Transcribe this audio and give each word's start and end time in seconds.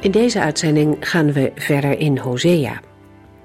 In 0.00 0.10
deze 0.10 0.40
uitzending 0.40 0.96
gaan 1.00 1.32
we 1.32 1.52
verder 1.54 1.98
in 1.98 2.18
Hosea. 2.18 2.80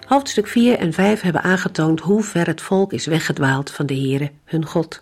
Hoofdstuk 0.07 0.47
4 0.47 0.77
en 0.77 0.93
5 0.93 1.21
hebben 1.21 1.41
aangetoond 1.41 1.99
hoe 1.99 2.23
ver 2.23 2.47
het 2.47 2.61
volk 2.61 2.93
is 2.93 3.05
weggedwaald 3.05 3.71
van 3.71 3.85
de 3.85 3.93
Heere, 3.93 4.31
hun 4.45 4.65
God. 4.65 5.01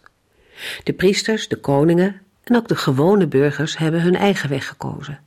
De 0.83 0.93
priesters, 0.93 1.47
de 1.47 1.55
koningen 1.55 2.21
en 2.43 2.55
ook 2.55 2.67
de 2.67 2.75
gewone 2.75 3.27
burgers 3.27 3.77
hebben 3.77 4.01
hun 4.01 4.15
eigen 4.15 4.49
weg 4.49 4.67
gekozen. 4.67 5.19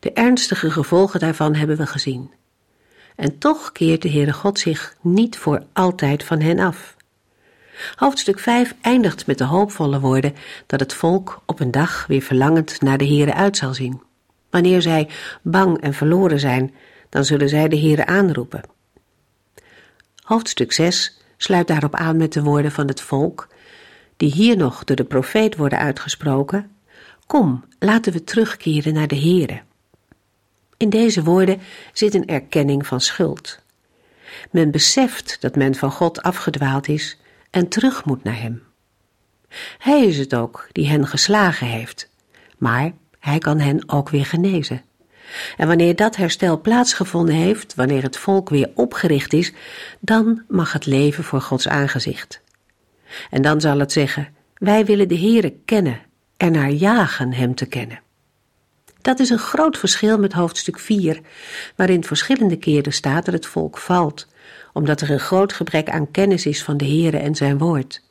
De 0.00 0.12
ernstige 0.12 0.70
gevolgen 0.70 1.20
daarvan 1.20 1.54
hebben 1.54 1.76
we 1.76 1.86
gezien. 1.86 2.30
En 3.16 3.38
toch 3.38 3.72
keert 3.72 4.02
de 4.02 4.10
Heere 4.10 4.32
God 4.32 4.58
zich 4.58 4.96
niet 5.00 5.38
voor 5.38 5.66
altijd 5.72 6.24
van 6.24 6.40
hen 6.40 6.58
af. 6.58 6.96
Hoofdstuk 7.94 8.38
5 8.38 8.74
eindigt 8.80 9.26
met 9.26 9.38
de 9.38 9.44
hoopvolle 9.44 10.00
woorden 10.00 10.34
dat 10.66 10.80
het 10.80 10.94
volk 10.94 11.42
op 11.46 11.60
een 11.60 11.70
dag 11.70 12.06
weer 12.06 12.22
verlangend 12.22 12.80
naar 12.80 12.98
de 12.98 13.06
Heere 13.06 13.34
uit 13.34 13.56
zal 13.56 13.74
zien. 13.74 14.12
Wanneer 14.54 14.82
zij 14.82 15.08
bang 15.42 15.80
en 15.80 15.94
verloren 15.94 16.40
zijn, 16.40 16.74
dan 17.08 17.24
zullen 17.24 17.48
zij 17.48 17.68
de 17.68 17.78
Heere 17.78 18.06
aanroepen. 18.06 18.60
Hoofdstuk 20.22 20.72
6 20.72 21.20
sluit 21.36 21.66
daarop 21.66 21.94
aan 21.94 22.16
met 22.16 22.32
de 22.32 22.42
woorden 22.42 22.72
van 22.72 22.86
het 22.86 23.00
volk, 23.00 23.48
die 24.16 24.32
hier 24.32 24.56
nog 24.56 24.84
door 24.84 24.96
de 24.96 25.04
profeet 25.04 25.56
worden 25.56 25.78
uitgesproken. 25.78 26.70
Kom, 27.26 27.64
laten 27.78 28.12
we 28.12 28.24
terugkeren 28.24 28.94
naar 28.94 29.08
de 29.08 29.18
Heere. 29.18 29.62
In 30.76 30.90
deze 30.90 31.22
woorden 31.22 31.60
zit 31.92 32.14
een 32.14 32.26
erkenning 32.26 32.86
van 32.86 33.00
schuld. 33.00 33.58
Men 34.50 34.70
beseft 34.70 35.36
dat 35.40 35.56
men 35.56 35.74
van 35.74 35.90
God 35.90 36.22
afgedwaald 36.22 36.88
is 36.88 37.18
en 37.50 37.68
terug 37.68 38.04
moet 38.04 38.24
naar 38.24 38.40
Hem. 38.40 38.62
Hij 39.78 40.06
is 40.06 40.18
het 40.18 40.34
ook 40.34 40.68
die 40.72 40.88
hen 40.88 41.06
geslagen 41.06 41.66
heeft, 41.66 42.10
maar 42.58 42.92
hij 43.24 43.38
kan 43.38 43.58
hen 43.58 43.88
ook 43.88 44.08
weer 44.08 44.26
genezen. 44.26 44.82
En 45.56 45.66
wanneer 45.66 45.96
dat 45.96 46.16
herstel 46.16 46.60
plaatsgevonden 46.60 47.34
heeft, 47.34 47.74
wanneer 47.74 48.02
het 48.02 48.16
volk 48.16 48.48
weer 48.48 48.70
opgericht 48.74 49.32
is, 49.32 49.52
dan 50.00 50.42
mag 50.48 50.72
het 50.72 50.86
leven 50.86 51.24
voor 51.24 51.40
Gods 51.40 51.68
aangezicht. 51.68 52.40
En 53.30 53.42
dan 53.42 53.60
zal 53.60 53.78
het 53.78 53.92
zeggen: 53.92 54.28
Wij 54.54 54.84
willen 54.84 55.08
de 55.08 55.18
Heere 55.18 55.54
kennen, 55.64 56.00
en 56.36 56.52
naar 56.52 56.70
jagen 56.70 57.32
Hem 57.32 57.54
te 57.54 57.66
kennen. 57.66 58.00
Dat 59.00 59.18
is 59.18 59.30
een 59.30 59.38
groot 59.38 59.78
verschil 59.78 60.18
met 60.18 60.32
hoofdstuk 60.32 60.78
4, 60.78 61.20
waarin 61.76 62.04
verschillende 62.04 62.56
keren 62.56 62.92
staat 62.92 63.24
dat 63.24 63.34
het 63.34 63.46
volk 63.46 63.78
valt, 63.78 64.28
omdat 64.72 65.00
er 65.00 65.10
een 65.10 65.20
groot 65.20 65.52
gebrek 65.52 65.88
aan 65.88 66.10
kennis 66.10 66.46
is 66.46 66.62
van 66.62 66.76
de 66.76 66.86
Heere 66.86 67.18
en 67.18 67.34
zijn 67.34 67.58
woord. 67.58 68.02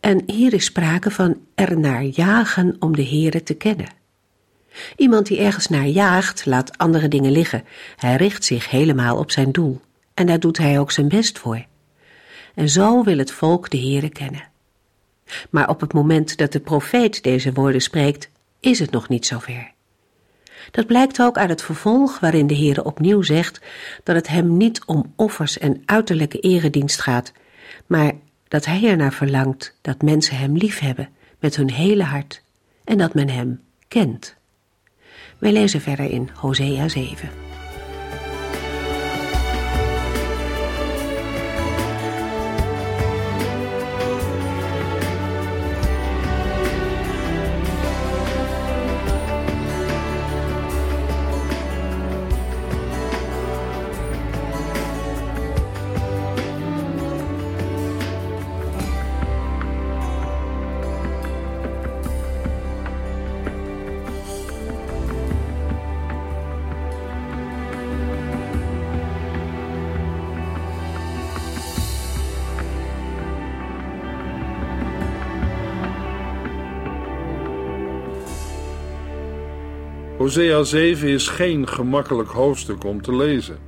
En 0.00 0.22
hier 0.26 0.54
is 0.54 0.64
sprake 0.64 1.10
van 1.10 1.36
er 1.54 1.78
naar 1.78 2.04
jagen 2.04 2.76
om 2.78 2.96
de 2.96 3.06
Heere 3.06 3.42
te 3.42 3.54
kennen. 3.54 3.98
Iemand 4.96 5.26
die 5.26 5.38
ergens 5.38 5.68
naar 5.68 5.86
jaagt, 5.86 6.46
laat 6.46 6.78
andere 6.78 7.08
dingen 7.08 7.32
liggen. 7.32 7.64
Hij 7.96 8.16
richt 8.16 8.44
zich 8.44 8.70
helemaal 8.70 9.16
op 9.16 9.30
zijn 9.30 9.52
doel. 9.52 9.80
En 10.14 10.26
daar 10.26 10.40
doet 10.40 10.58
hij 10.58 10.78
ook 10.78 10.90
zijn 10.90 11.08
best 11.08 11.38
voor. 11.38 11.64
En 12.54 12.68
zo 12.68 13.04
wil 13.04 13.18
het 13.18 13.30
volk 13.30 13.70
de 13.70 13.78
Heere 13.78 14.08
kennen. 14.08 14.48
Maar 15.50 15.68
op 15.68 15.80
het 15.80 15.92
moment 15.92 16.36
dat 16.36 16.52
de 16.52 16.60
profeet 16.60 17.22
deze 17.22 17.52
woorden 17.52 17.80
spreekt, 17.80 18.30
is 18.60 18.78
het 18.78 18.90
nog 18.90 19.08
niet 19.08 19.26
zover. 19.26 19.72
Dat 20.70 20.86
blijkt 20.86 21.20
ook 21.20 21.38
uit 21.38 21.48
het 21.48 21.62
vervolg 21.62 22.18
waarin 22.18 22.46
de 22.46 22.56
Heere 22.56 22.84
opnieuw 22.84 23.22
zegt 23.22 23.60
dat 24.02 24.14
het 24.16 24.28
hem 24.28 24.56
niet 24.56 24.84
om 24.84 25.12
offers 25.16 25.58
en 25.58 25.82
uiterlijke 25.84 26.38
eredienst 26.38 27.00
gaat, 27.00 27.32
maar 27.86 28.12
dat 28.48 28.64
hij 28.64 28.84
ernaar 28.84 29.12
verlangt 29.12 29.76
dat 29.80 30.02
mensen 30.02 30.36
hem 30.36 30.56
liefhebben 30.56 31.08
met 31.38 31.56
hun 31.56 31.70
hele 31.70 32.04
hart 32.04 32.42
en 32.84 32.98
dat 32.98 33.14
men 33.14 33.28
hem 33.28 33.60
kent. 33.88 34.38
Wij 35.40 35.52
lezen 35.52 35.80
verder 35.80 36.10
in 36.10 36.28
Hosea 36.34 36.88
7. 36.88 37.49
Hosea 80.20 80.62
7 80.62 81.08
is 81.08 81.28
geen 81.28 81.68
gemakkelijk 81.68 82.28
hoofdstuk 82.28 82.84
om 82.84 83.02
te 83.02 83.16
lezen. 83.16 83.58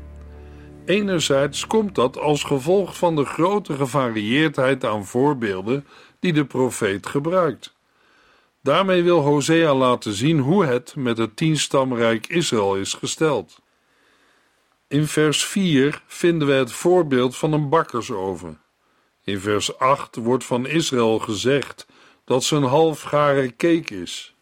Enerzijds 0.84 1.66
komt 1.66 1.94
dat 1.94 2.18
als 2.18 2.44
gevolg 2.44 2.96
van 2.96 3.16
de 3.16 3.24
grote 3.24 3.74
gevarieerdheid 3.76 4.84
aan 4.84 5.06
voorbeelden 5.06 5.86
die 6.20 6.32
de 6.32 6.44
profeet 6.44 7.06
gebruikt. 7.06 7.74
Daarmee 8.62 9.02
wil 9.02 9.20
Hosea 9.20 9.74
laten 9.74 10.12
zien 10.12 10.38
hoe 10.38 10.64
het 10.64 10.96
met 10.96 11.18
het 11.18 11.36
tienstamrijk 11.36 12.26
Israël 12.26 12.76
is 12.76 12.94
gesteld. 12.94 13.60
In 14.88 15.06
vers 15.06 15.44
4 15.44 16.02
vinden 16.06 16.48
we 16.48 16.54
het 16.54 16.72
voorbeeld 16.72 17.36
van 17.36 17.52
een 17.52 17.68
bakkersoven. 17.68 18.60
In 19.24 19.40
vers 19.40 19.78
8 19.78 20.16
wordt 20.16 20.44
van 20.44 20.66
Israël 20.66 21.18
gezegd 21.18 21.86
dat 22.24 22.44
ze 22.44 22.56
een 22.56 22.62
halfgare 22.62 23.56
cake 23.56 24.00
is. 24.00 24.34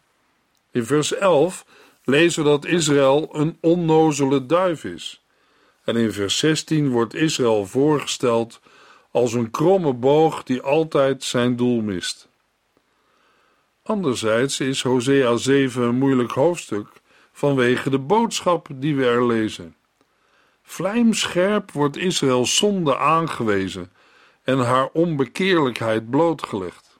In 0.71 0.85
vers 0.85 1.13
11 1.13 1.65
lezen 2.11 2.43
dat 2.43 2.65
Israël 2.65 3.29
een 3.31 3.57
onnozele 3.61 4.45
duif 4.45 4.83
is. 4.83 5.25
En 5.83 5.95
in 5.95 6.11
vers 6.11 6.37
16 6.37 6.89
wordt 6.89 7.13
Israël 7.13 7.65
voorgesteld 7.65 8.59
als 9.11 9.33
een 9.33 9.51
kromme 9.51 9.93
boog 9.93 10.43
die 10.43 10.61
altijd 10.61 11.23
zijn 11.23 11.55
doel 11.55 11.81
mist. 11.81 12.29
Anderzijds 13.83 14.59
is 14.59 14.83
Hosea 14.83 15.35
7 15.35 15.81
een 15.83 15.95
moeilijk 15.95 16.31
hoofdstuk 16.31 16.87
vanwege 17.31 17.89
de 17.89 17.99
boodschap 17.99 18.67
die 18.73 18.95
we 18.95 19.05
er 19.05 19.25
lezen. 19.25 19.75
Vlijmscherp 20.63 21.71
wordt 21.71 21.97
Israëls 21.97 22.55
zonde 22.55 22.97
aangewezen 22.97 23.91
en 24.43 24.57
haar 24.57 24.89
onbekeerlijkheid 24.93 26.09
blootgelegd. 26.09 26.99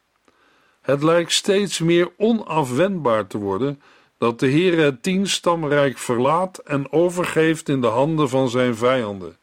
Het 0.82 1.04
lijkt 1.04 1.32
steeds 1.32 1.80
meer 1.80 2.12
onafwendbaar 2.18 3.28
te 3.28 3.38
worden 3.38 3.82
dat 4.22 4.40
de 4.40 4.50
Heere 4.52 4.82
het 4.82 5.04
tienstamrijk 5.04 5.98
verlaat 5.98 6.58
en 6.58 6.92
overgeeft 6.92 7.70
in 7.70 7.82
de 7.82 7.88
handen 7.88 8.30
van 8.30 8.50
zijn 8.50 8.76
vijanden. 8.76 9.38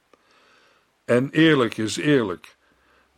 En 1.05 1.29
eerlijk 1.31 1.77
is 1.77 1.97
eerlijk, 1.97 2.57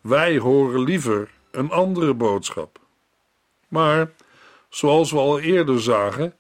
wij 0.01 0.39
horen 0.39 0.81
liever 0.81 1.31
een 1.51 1.71
andere 1.71 2.15
boodschap. 2.15 2.79
Maar, 3.69 4.11
zoals 4.69 5.11
we 5.11 5.19
al 5.19 5.41
eerder 5.41 5.81
zagen, 5.81 6.35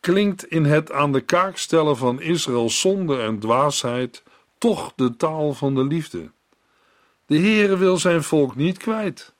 klinkt 0.00 0.46
in 0.46 0.64
het 0.64 0.92
aan 0.92 1.12
de 1.12 1.20
kaak 1.20 1.56
stellen 1.56 1.96
van 1.96 2.20
Israëls 2.20 2.80
zonde 2.80 3.20
en 3.20 3.38
dwaasheid 3.38 4.22
toch 4.58 4.92
de 4.96 5.16
taal 5.16 5.54
van 5.54 5.74
de 5.74 5.84
liefde. 5.84 6.30
De 7.26 7.38
Heere 7.38 7.76
wil 7.76 7.98
zijn 7.98 8.22
volk 8.22 8.56
niet 8.56 8.78
kwijt. 8.78 9.34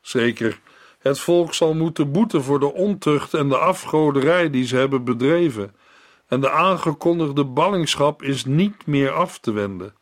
Zeker 0.00 0.60
het 1.02 1.18
volk 1.18 1.54
zal 1.54 1.74
moeten 1.74 2.12
boeten 2.12 2.42
voor 2.42 2.60
de 2.60 2.72
ontucht 2.72 3.34
en 3.34 3.48
de 3.48 3.58
afgoderij 3.58 4.50
die 4.50 4.66
ze 4.66 4.76
hebben 4.76 5.04
bedreven, 5.04 5.74
en 6.26 6.40
de 6.40 6.50
aangekondigde 6.50 7.44
ballingschap 7.44 8.22
is 8.22 8.44
niet 8.44 8.86
meer 8.86 9.10
af 9.10 9.38
te 9.38 9.52
wenden. 9.52 9.94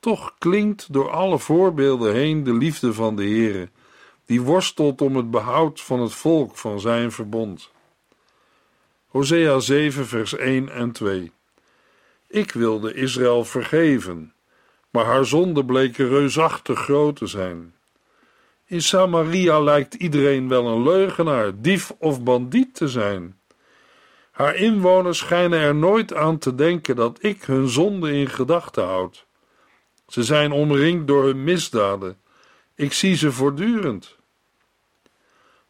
Toch 0.00 0.34
klinkt 0.38 0.92
door 0.92 1.10
alle 1.10 1.38
voorbeelden 1.38 2.14
heen 2.14 2.44
de 2.44 2.52
liefde 2.52 2.92
van 2.92 3.16
de 3.16 3.22
Heere, 3.22 3.68
die 4.26 4.42
worstelt 4.42 5.00
om 5.00 5.16
het 5.16 5.30
behoud 5.30 5.80
van 5.80 6.00
het 6.00 6.12
volk 6.12 6.56
van 6.56 6.80
zijn 6.80 7.12
verbond. 7.12 7.70
Hosea 9.06 9.58
7, 9.58 10.06
vers 10.06 10.36
1 10.36 10.68
en 10.68 10.92
2. 10.92 11.32
Ik 12.28 12.52
wilde 12.52 12.94
Israël 12.94 13.44
vergeven, 13.44 14.34
maar 14.90 15.04
haar 15.04 15.24
zonde 15.24 15.64
bleken 15.64 16.08
reusachtig 16.08 16.78
groot 16.78 17.16
te 17.16 17.26
zijn. 17.26 17.73
In 18.66 18.82
Samaria 18.82 19.60
lijkt 19.60 19.94
iedereen 19.94 20.48
wel 20.48 20.66
een 20.66 20.82
leugenaar, 20.82 21.60
dief 21.60 21.92
of 21.98 22.22
bandiet 22.22 22.74
te 22.74 22.88
zijn. 22.88 23.38
Haar 24.30 24.56
inwoners 24.56 25.18
schijnen 25.18 25.60
er 25.60 25.74
nooit 25.74 26.14
aan 26.14 26.38
te 26.38 26.54
denken 26.54 26.96
dat 26.96 27.18
ik 27.20 27.42
hun 27.42 27.68
zonde 27.68 28.12
in 28.12 28.28
gedachten 28.28 28.84
houd. 28.84 29.26
Ze 30.08 30.22
zijn 30.22 30.52
omringd 30.52 31.06
door 31.06 31.24
hun 31.24 31.44
misdaden. 31.44 32.16
Ik 32.74 32.92
zie 32.92 33.16
ze 33.16 33.32
voortdurend. 33.32 34.16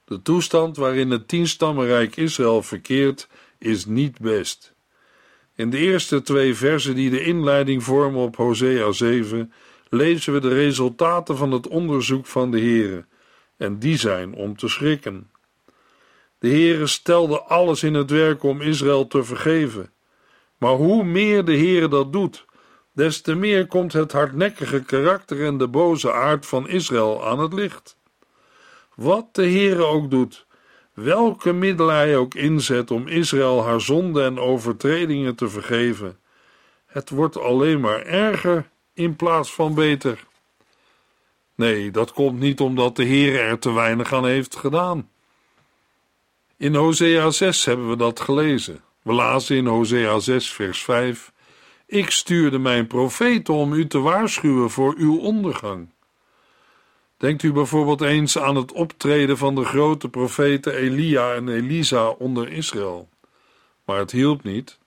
De 0.04 0.22
toestand 0.22 0.76
waarin 0.76 1.10
het 1.10 1.28
tienstammenrijk 1.28 2.16
Israël 2.16 2.62
verkeert, 2.62 3.28
is 3.58 3.86
niet 3.86 4.18
best. 4.18 4.74
In 5.54 5.70
de 5.70 5.78
eerste 5.78 6.22
twee 6.22 6.54
versen 6.54 6.94
die 6.94 7.10
de 7.10 7.22
inleiding 7.22 7.82
vormen 7.82 8.20
op 8.20 8.36
Hosea 8.36 8.92
7, 8.92 9.52
lezen 9.94 10.32
we 10.32 10.40
de 10.40 10.54
resultaten 10.54 11.36
van 11.36 11.52
het 11.52 11.68
onderzoek 11.68 12.26
van 12.26 12.50
de 12.50 12.60
Heere, 12.60 13.04
en 13.56 13.78
die 13.78 13.98
zijn 13.98 14.34
om 14.34 14.56
te 14.56 14.68
schrikken. 14.68 15.30
De 16.38 16.48
Heere 16.48 16.86
stelde 16.86 17.40
alles 17.40 17.82
in 17.82 17.94
het 17.94 18.10
werk 18.10 18.42
om 18.42 18.60
Israël 18.60 19.06
te 19.06 19.24
vergeven. 19.24 19.92
Maar 20.58 20.74
hoe 20.74 21.04
meer 21.04 21.44
de 21.44 21.56
Heere 21.56 21.88
dat 21.88 22.12
doet, 22.12 22.44
des 22.92 23.20
te 23.20 23.34
meer 23.34 23.66
komt 23.66 23.92
het 23.92 24.12
hardnekkige 24.12 24.84
karakter 24.84 25.44
en 25.44 25.58
de 25.58 25.68
boze 25.68 26.12
aard 26.12 26.46
van 26.46 26.68
Israël 26.68 27.26
aan 27.26 27.38
het 27.38 27.52
licht. 27.52 27.96
Wat 28.94 29.34
de 29.34 29.42
Heere 29.42 29.84
ook 29.84 30.10
doet, 30.10 30.46
welke 30.92 31.52
middelen 31.52 31.94
hij 31.94 32.16
ook 32.16 32.34
inzet 32.34 32.90
om 32.90 33.08
Israël 33.08 33.64
haar 33.64 33.80
zonden 33.80 34.24
en 34.24 34.38
overtredingen 34.38 35.34
te 35.34 35.48
vergeven, 35.48 36.18
het 36.86 37.10
wordt 37.10 37.38
alleen 37.38 37.80
maar 37.80 38.02
erger 38.02 38.70
in 38.94 39.16
plaats 39.16 39.54
van 39.54 39.74
beter. 39.74 40.24
Nee, 41.54 41.90
dat 41.90 42.12
komt 42.12 42.40
niet 42.40 42.60
omdat 42.60 42.96
de 42.96 43.04
Heer 43.04 43.40
er 43.40 43.58
te 43.58 43.72
weinig 43.72 44.12
aan 44.12 44.26
heeft 44.26 44.56
gedaan. 44.56 45.08
In 46.56 46.74
Hosea 46.74 47.30
6 47.30 47.64
hebben 47.64 47.88
we 47.88 47.96
dat 47.96 48.20
gelezen. 48.20 48.82
We 49.02 49.12
lazen 49.12 49.56
in 49.56 49.66
Hosea 49.66 50.18
6, 50.18 50.52
vers 50.52 50.82
5: 50.82 51.32
Ik 51.86 52.10
stuurde 52.10 52.58
mijn 52.58 52.86
profeten 52.86 53.54
om 53.54 53.72
u 53.72 53.86
te 53.86 53.98
waarschuwen 53.98 54.70
voor 54.70 54.94
uw 54.96 55.18
ondergang. 55.18 55.88
Denkt 57.16 57.42
u 57.42 57.52
bijvoorbeeld 57.52 58.00
eens 58.00 58.38
aan 58.38 58.56
het 58.56 58.72
optreden 58.72 59.38
van 59.38 59.54
de 59.54 59.64
grote 59.64 60.08
profeten 60.08 60.74
Elia 60.74 61.34
en 61.34 61.48
Elisa 61.48 62.08
onder 62.08 62.48
Israël. 62.52 63.08
Maar 63.84 63.98
het 63.98 64.10
hielp 64.10 64.42
niet. 64.42 64.78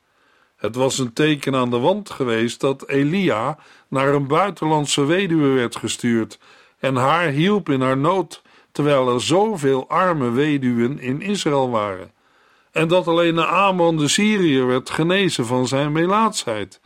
Het 0.58 0.76
was 0.76 0.98
een 1.00 1.14
teken 1.14 1.56
aan 1.56 1.70
de 1.70 1.80
wand 1.80 2.10
geweest 2.10 2.60
dat 2.60 2.88
Elia 2.88 3.58
naar 3.88 4.14
een 4.14 4.28
buitenlandse 4.28 5.06
weduwe 5.06 5.48
werd 5.48 5.76
gestuurd 5.76 6.40
en 6.80 6.96
haar 6.96 7.28
hielp 7.28 7.70
in 7.70 7.82
haar 7.82 7.98
nood, 7.98 8.42
terwijl 8.72 9.14
er 9.14 9.22
zoveel 9.22 9.90
arme 9.90 10.30
weduwen 10.30 11.00
in 11.00 11.22
Israël 11.22 11.70
waren. 11.70 12.12
En 12.72 12.88
dat 12.88 13.08
alleen 13.08 13.36
de 13.36 13.46
Amon 13.46 13.98
de 13.98 14.08
Syriër 14.08 14.68
werd 14.68 14.90
genezen 14.90 15.46
van 15.46 15.68
zijn 15.68 15.92
melaatsheid, 15.92 16.82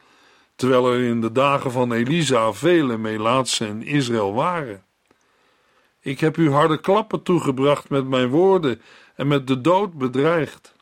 terwijl 0.55 0.93
er 0.93 1.01
in 1.01 1.21
de 1.21 1.31
dagen 1.31 1.71
van 1.71 1.91
Elisa 1.93 2.53
vele 2.53 2.97
melaatsen 2.97 3.67
in 3.67 3.83
Israël 3.83 4.33
waren. 4.33 4.83
Ik 6.01 6.19
heb 6.19 6.37
u 6.37 6.51
harde 6.51 6.77
klappen 6.77 7.23
toegebracht 7.23 7.89
met 7.89 8.07
mijn 8.07 8.27
woorden 8.27 8.81
en 9.15 9.27
met 9.27 9.47
de 9.47 9.61
dood 9.61 9.93
bedreigd. 9.93 10.73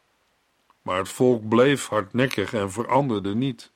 Maar 0.81 0.97
het 0.97 1.09
volk 1.09 1.47
bleef 1.49 1.87
hardnekkig 1.87 2.53
en 2.53 2.71
veranderde 2.71 3.35
niet. 3.35 3.71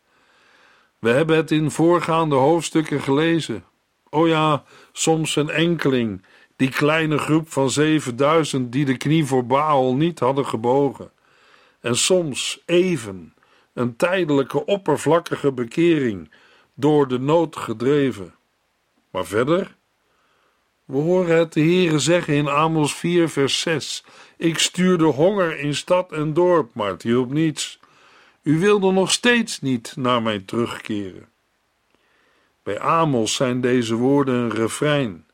We 1.00 1.10
hebben 1.10 1.36
het 1.36 1.52
in 1.52 1.72
voorgaande 1.72 2.36
hoofdstukken 2.36 3.02
gelezen. 3.02 3.64
O 4.10 4.28
ja, 4.28 4.64
soms 4.92 5.36
een 5.36 5.50
enkeling, 5.50 6.26
die 6.56 6.70
kleine 6.70 7.18
groep 7.18 7.52
van 7.52 7.70
zevenduizend 7.70 8.72
die 8.72 8.86
de 8.86 8.98
knie 8.98 9.26
voor 9.26 9.46
Baal 9.46 9.96
niet 9.96 10.20
hadden 10.20 10.46
gebogen. 10.46 11.12
En 11.80 11.98
soms 11.98 12.64
even, 12.66 13.34
een 13.74 13.96
tijdelijke 13.96 14.66
oppervlakkige 14.66 15.52
bekering, 15.52 16.32
door 16.74 17.08
de 17.08 17.20
nood 17.20 17.56
gedreven. 17.56 18.36
Maar 19.12 19.26
verder 19.26 19.76
we 20.94 21.00
horen 21.00 21.38
het 21.38 21.54
de 21.54 21.62
Heere 21.62 22.00
zeggen 22.00 22.34
in 22.34 22.50
Amos 22.50 22.96
4, 22.96 23.30
vers 23.30 23.60
6. 23.60 24.04
Ik 24.38 24.60
stuurde 24.60 25.06
honger 25.06 25.60
in 25.60 25.76
stad 25.76 26.12
en 26.12 26.34
dorp, 26.34 26.74
maar 26.74 26.90
het 26.90 27.02
hielp 27.02 27.32
niets. 27.32 27.80
U 28.42 28.60
wilde 28.60 28.92
nog 28.92 29.12
steeds 29.12 29.62
niet 29.62 29.94
naar 29.96 30.22
mij 30.22 30.40
terugkeren. 30.40 31.30
Bij 32.64 32.80
Amos 32.80 33.36
zijn 33.36 33.62
deze 33.62 33.96
woorden 33.96 34.36
een 34.36 34.52
refrein. 34.52 35.26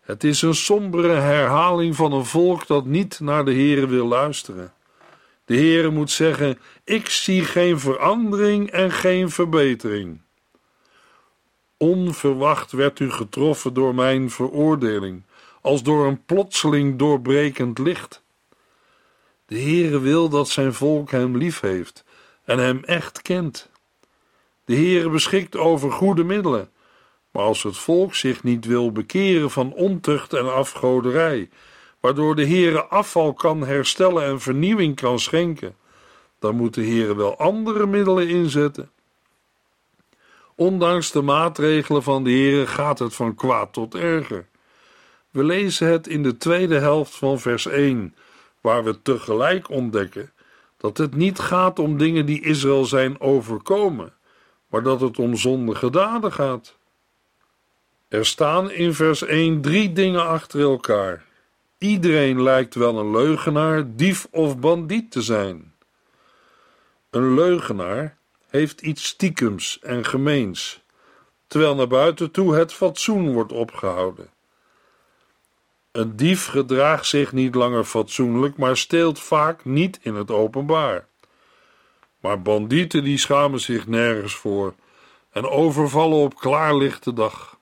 Het 0.00 0.24
is 0.24 0.42
een 0.42 0.54
sombere 0.54 1.14
herhaling 1.14 1.96
van 1.96 2.12
een 2.12 2.26
volk 2.26 2.66
dat 2.66 2.84
niet 2.84 3.20
naar 3.20 3.44
de 3.44 3.52
Heere 3.52 3.86
wil 3.86 4.06
luisteren. 4.06 4.72
De 5.44 5.56
Heere 5.56 5.90
moet 5.90 6.10
zeggen: 6.10 6.58
Ik 6.84 7.08
zie 7.08 7.44
geen 7.44 7.80
verandering 7.80 8.70
en 8.70 8.90
geen 8.90 9.30
verbetering. 9.30 10.20
Onverwacht 11.82 12.72
werd 12.72 12.98
u 13.00 13.10
getroffen 13.10 13.74
door 13.74 13.94
mijn 13.94 14.30
veroordeling, 14.30 15.22
als 15.60 15.82
door 15.82 16.06
een 16.06 16.24
plotseling 16.24 16.98
doorbrekend 16.98 17.78
licht. 17.78 18.22
De 19.46 19.60
Heere 19.60 20.00
wil 20.00 20.28
dat 20.28 20.48
zijn 20.48 20.74
volk 20.74 21.10
hem 21.10 21.36
lief 21.36 21.60
heeft 21.60 22.04
en 22.44 22.58
hem 22.58 22.84
echt 22.84 23.22
kent. 23.22 23.70
De 24.64 24.74
Heere 24.74 25.10
beschikt 25.10 25.56
over 25.56 25.92
goede 25.92 26.24
middelen, 26.24 26.70
maar 27.30 27.42
als 27.42 27.62
het 27.62 27.76
volk 27.76 28.14
zich 28.14 28.42
niet 28.42 28.64
wil 28.64 28.92
bekeren 28.92 29.50
van 29.50 29.72
ontucht 29.72 30.32
en 30.32 30.54
afgoderij, 30.54 31.48
waardoor 32.00 32.36
de 32.36 32.46
Heere 32.46 32.84
afval 32.84 33.32
kan 33.32 33.66
herstellen 33.66 34.24
en 34.24 34.40
vernieuwing 34.40 34.96
kan 34.96 35.18
schenken, 35.18 35.76
dan 36.38 36.56
moet 36.56 36.74
de 36.74 36.84
Heere 36.84 37.16
wel 37.16 37.38
andere 37.38 37.86
middelen 37.86 38.28
inzetten. 38.28 38.90
Ondanks 40.54 41.10
de 41.10 41.22
maatregelen 41.22 42.02
van 42.02 42.24
de 42.24 42.30
Heere 42.30 42.66
gaat 42.66 42.98
het 42.98 43.14
van 43.14 43.34
kwaad 43.34 43.72
tot 43.72 43.94
erger. 43.94 44.46
We 45.30 45.44
lezen 45.44 45.86
het 45.86 46.06
in 46.06 46.22
de 46.22 46.36
tweede 46.36 46.78
helft 46.78 47.14
van 47.14 47.40
vers 47.40 47.66
1, 47.66 48.14
waar 48.60 48.84
we 48.84 49.02
tegelijk 49.02 49.70
ontdekken 49.70 50.32
dat 50.82 50.98
het 50.98 51.14
niet 51.14 51.38
gaat 51.38 51.78
om 51.78 51.98
dingen 51.98 52.26
die 52.26 52.42
Israël 52.42 52.84
zijn 52.84 53.20
overkomen, 53.20 54.12
maar 54.66 54.82
dat 54.82 55.00
het 55.00 55.18
om 55.18 55.36
zondige 55.36 55.90
daden 55.90 56.32
gaat. 56.32 56.76
Er 58.08 58.26
staan 58.26 58.70
in 58.70 58.94
vers 58.94 59.22
1 59.22 59.60
drie 59.60 59.92
dingen 59.92 60.26
achter 60.26 60.60
elkaar. 60.60 61.24
Iedereen 61.78 62.42
lijkt 62.42 62.74
wel 62.74 62.98
een 62.98 63.10
leugenaar, 63.10 63.96
dief 63.96 64.26
of 64.30 64.58
bandiet 64.58 65.10
te 65.10 65.22
zijn. 65.22 65.74
Een 67.10 67.34
leugenaar 67.34 68.16
heeft 68.52 68.80
iets 68.80 69.04
stiekems 69.04 69.78
en 69.80 70.04
gemeens, 70.04 70.80
terwijl 71.46 71.74
naar 71.74 71.86
buiten 71.86 72.30
toe 72.30 72.54
het 72.54 72.72
fatsoen 72.72 73.32
wordt 73.32 73.52
opgehouden. 73.52 74.30
Een 75.92 76.16
dief 76.16 76.46
gedraagt 76.46 77.06
zich 77.06 77.32
niet 77.32 77.54
langer 77.54 77.84
fatsoenlijk, 77.84 78.56
maar 78.56 78.76
steelt 78.76 79.20
vaak 79.20 79.64
niet 79.64 79.98
in 80.02 80.14
het 80.14 80.30
openbaar. 80.30 81.06
Maar 82.20 82.42
bandieten 82.42 83.04
die 83.04 83.18
schamen 83.18 83.60
zich 83.60 83.86
nergens 83.86 84.34
voor 84.34 84.74
en 85.30 85.48
overvallen 85.48 86.18
op 86.18 86.34
klaarlichte 86.34 87.12
dag. 87.12 87.58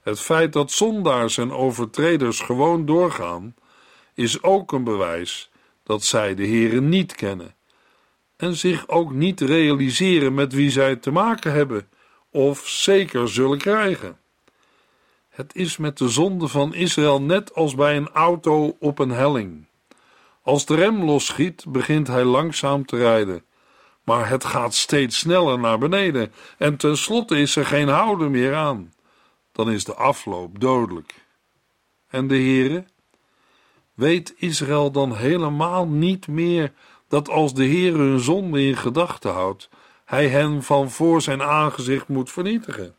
Het 0.00 0.20
feit 0.20 0.52
dat 0.52 0.70
zondaars 0.70 1.38
en 1.38 1.52
overtreders 1.52 2.40
gewoon 2.40 2.86
doorgaan, 2.86 3.54
is 4.14 4.42
ook 4.42 4.72
een 4.72 4.84
bewijs 4.84 5.50
dat 5.82 6.02
zij 6.02 6.34
de 6.34 6.44
Heeren 6.44 6.88
niet 6.88 7.14
kennen 7.14 7.55
en 8.36 8.56
zich 8.56 8.88
ook 8.88 9.12
niet 9.12 9.40
realiseren 9.40 10.34
met 10.34 10.52
wie 10.52 10.70
zij 10.70 10.96
te 10.96 11.10
maken 11.10 11.52
hebben 11.52 11.88
of 12.30 12.68
zeker 12.68 13.28
zullen 13.28 13.58
krijgen. 13.58 14.18
Het 15.28 15.54
is 15.54 15.76
met 15.76 15.98
de 15.98 16.08
zonde 16.08 16.48
van 16.48 16.74
Israël 16.74 17.22
net 17.22 17.54
als 17.54 17.74
bij 17.74 17.96
een 17.96 18.08
auto 18.08 18.76
op 18.80 18.98
een 18.98 19.10
helling. 19.10 19.66
Als 20.42 20.66
de 20.66 20.74
rem 20.74 21.04
losschiet, 21.04 21.64
begint 21.68 22.06
hij 22.06 22.24
langzaam 22.24 22.86
te 22.86 22.96
rijden, 22.96 23.44
maar 24.02 24.28
het 24.28 24.44
gaat 24.44 24.74
steeds 24.74 25.18
sneller 25.18 25.58
naar 25.58 25.78
beneden 25.78 26.32
en 26.58 26.76
tenslotte 26.76 27.38
is 27.38 27.56
er 27.56 27.66
geen 27.66 27.88
houden 27.88 28.30
meer 28.30 28.54
aan. 28.54 28.92
Dan 29.52 29.70
is 29.70 29.84
de 29.84 29.94
afloop 29.94 30.60
dodelijk. 30.60 31.26
En 32.08 32.26
de 32.26 32.34
Heere? 32.34 32.84
Weet 33.94 34.34
Israël 34.36 34.90
dan 34.90 35.16
helemaal 35.16 35.86
niet 35.86 36.28
meer 36.28 36.72
dat 37.08 37.28
als 37.28 37.54
de 37.54 37.64
Heer 37.64 37.94
hun 37.94 38.20
zonde 38.20 38.62
in 38.62 38.76
gedachten 38.76 39.32
houdt, 39.32 39.68
hij 40.04 40.28
hen 40.28 40.62
van 40.62 40.90
voor 40.90 41.22
zijn 41.22 41.42
aangezicht 41.42 42.08
moet 42.08 42.30
vernietigen. 42.30 42.94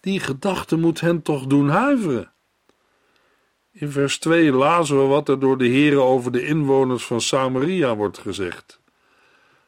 Die 0.00 0.20
gedachte 0.20 0.76
moet 0.76 1.00
hen 1.00 1.22
toch 1.22 1.46
doen 1.46 1.68
huiveren. 1.68 2.32
In 3.72 3.90
vers 3.90 4.18
2 4.18 4.52
lazen 4.52 4.98
we 4.98 5.04
wat 5.04 5.28
er 5.28 5.40
door 5.40 5.58
de 5.58 5.68
Heere 5.68 6.00
over 6.00 6.32
de 6.32 6.46
inwoners 6.46 7.04
van 7.04 7.20
Samaria 7.20 7.96
wordt 7.96 8.18
gezegd. 8.18 8.80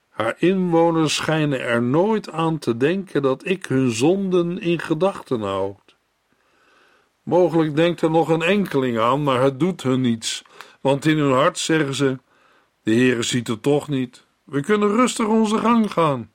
Haar 0.09 0.35
inwoners 0.39 1.15
schijnen 1.15 1.61
er 1.61 1.83
nooit 1.83 2.31
aan 2.31 2.59
te 2.59 2.77
denken 2.77 3.23
dat 3.23 3.47
ik 3.47 3.67
hun 3.67 3.91
zonden 3.91 4.61
in 4.61 4.79
gedachten 4.79 5.41
houd. 5.41 5.97
Mogelijk 7.23 7.77
denkt 7.77 8.01
er 8.01 8.11
nog 8.11 8.29
een 8.29 8.43
enkeling 8.43 8.99
aan, 8.99 9.23
maar 9.23 9.43
het 9.43 9.61
doet 9.61 9.83
hun 9.83 10.01
niets, 10.01 10.43
want 10.81 11.07
in 11.07 11.19
hun 11.19 11.33
hart 11.33 11.59
zeggen 11.59 11.95
ze: 11.95 12.19
De 12.89 12.95
Heere 12.95 13.23
ziet 13.23 13.49
het 13.49 13.63
toch 13.63 13.89
niet. 13.89 14.25
We 14.45 14.61
kunnen 14.61 14.89
rustig 14.89 15.27
onze 15.27 15.59
gang 15.59 15.93
gaan. 15.93 16.31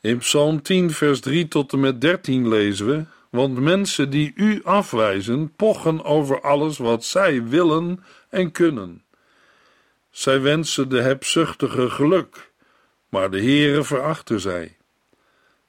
In 0.00 0.18
Psalm 0.18 0.62
10, 0.62 0.90
vers 0.90 1.20
3 1.20 1.48
tot 1.48 1.72
en 1.72 1.80
met 1.80 2.00
13 2.00 2.48
lezen 2.48 2.86
we: 2.86 3.04
Want 3.30 3.58
mensen 3.58 4.10
die 4.10 4.32
u 4.34 4.60
afwijzen, 4.64 5.54
pochen 5.56 6.04
over 6.04 6.40
alles 6.40 6.78
wat 6.78 7.04
zij 7.04 7.44
willen 7.44 8.04
en 8.28 8.52
kunnen. 8.52 9.04
Zij 10.10 10.40
wensen 10.40 10.88
de 10.88 11.00
hebzuchtige 11.00 11.90
geluk, 11.90 12.52
maar 13.08 13.30
de 13.30 13.40
Heere 13.40 13.84
verachten 13.84 14.40
zij. 14.40 14.76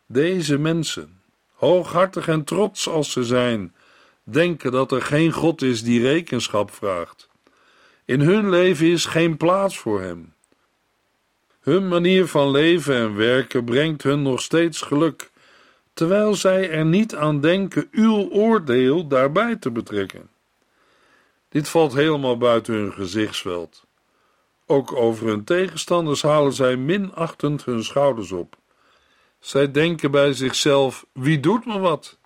Deze 0.07 0.57
mensen, 0.57 1.21
hooghartig 1.53 2.27
en 2.27 2.43
trots 2.43 2.89
als 2.89 3.11
ze 3.11 3.23
zijn, 3.23 3.75
denken 4.23 4.71
dat 4.71 4.91
er 4.91 5.01
geen 5.01 5.31
God 5.31 5.61
is 5.61 5.83
die 5.83 6.01
rekenschap 6.01 6.71
vraagt. 6.71 7.24
In 8.05 8.19
hun 8.19 8.49
leven 8.49 8.87
is 8.87 9.05
geen 9.05 9.37
plaats 9.37 9.77
voor 9.77 10.01
Hem. 10.01 10.33
Hun 11.59 11.87
manier 11.87 12.27
van 12.27 12.51
leven 12.51 12.95
en 12.95 13.15
werken 13.15 13.63
brengt 13.63 14.03
hun 14.03 14.21
nog 14.21 14.41
steeds 14.41 14.81
geluk, 14.81 15.31
terwijl 15.93 16.35
zij 16.35 16.69
er 16.69 16.85
niet 16.85 17.15
aan 17.15 17.41
denken 17.41 17.87
uw 17.91 18.29
oordeel 18.29 19.07
daarbij 19.07 19.55
te 19.55 19.71
betrekken. 19.71 20.29
Dit 21.49 21.69
valt 21.69 21.93
helemaal 21.93 22.37
buiten 22.37 22.73
hun 22.73 22.93
gezichtsveld. 22.93 23.85
Ook 24.65 24.95
over 24.95 25.27
hun 25.27 25.43
tegenstanders 25.43 26.21
halen 26.21 26.53
zij 26.53 26.75
minachtend 26.75 27.65
hun 27.65 27.83
schouders 27.83 28.31
op. 28.31 28.57
Zij 29.39 29.71
denken 29.71 30.11
bij 30.11 30.33
zichzelf: 30.33 31.05
wie 31.11 31.39
doet 31.39 31.65
me 31.65 31.79
wat? 31.79 32.17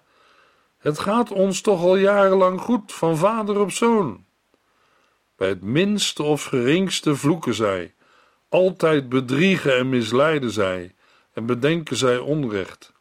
Het 0.77 0.99
gaat 0.99 1.31
ons 1.31 1.61
toch 1.61 1.81
al 1.81 1.95
jarenlang 1.95 2.61
goed, 2.61 2.93
van 2.93 3.17
vader 3.17 3.59
op 3.59 3.71
zoon. 3.71 4.25
Bij 5.39 5.47
het 5.47 5.61
minste 5.61 6.23
of 6.23 6.43
geringste 6.43 7.15
vloeken 7.15 7.53
zij, 7.53 7.93
altijd 8.49 9.09
bedriegen 9.09 9.77
en 9.77 9.89
misleiden 9.89 10.51
zij, 10.51 10.95
en 11.33 11.45
bedenken 11.45 11.97
zij 11.97 12.17
onrecht. 12.17 12.93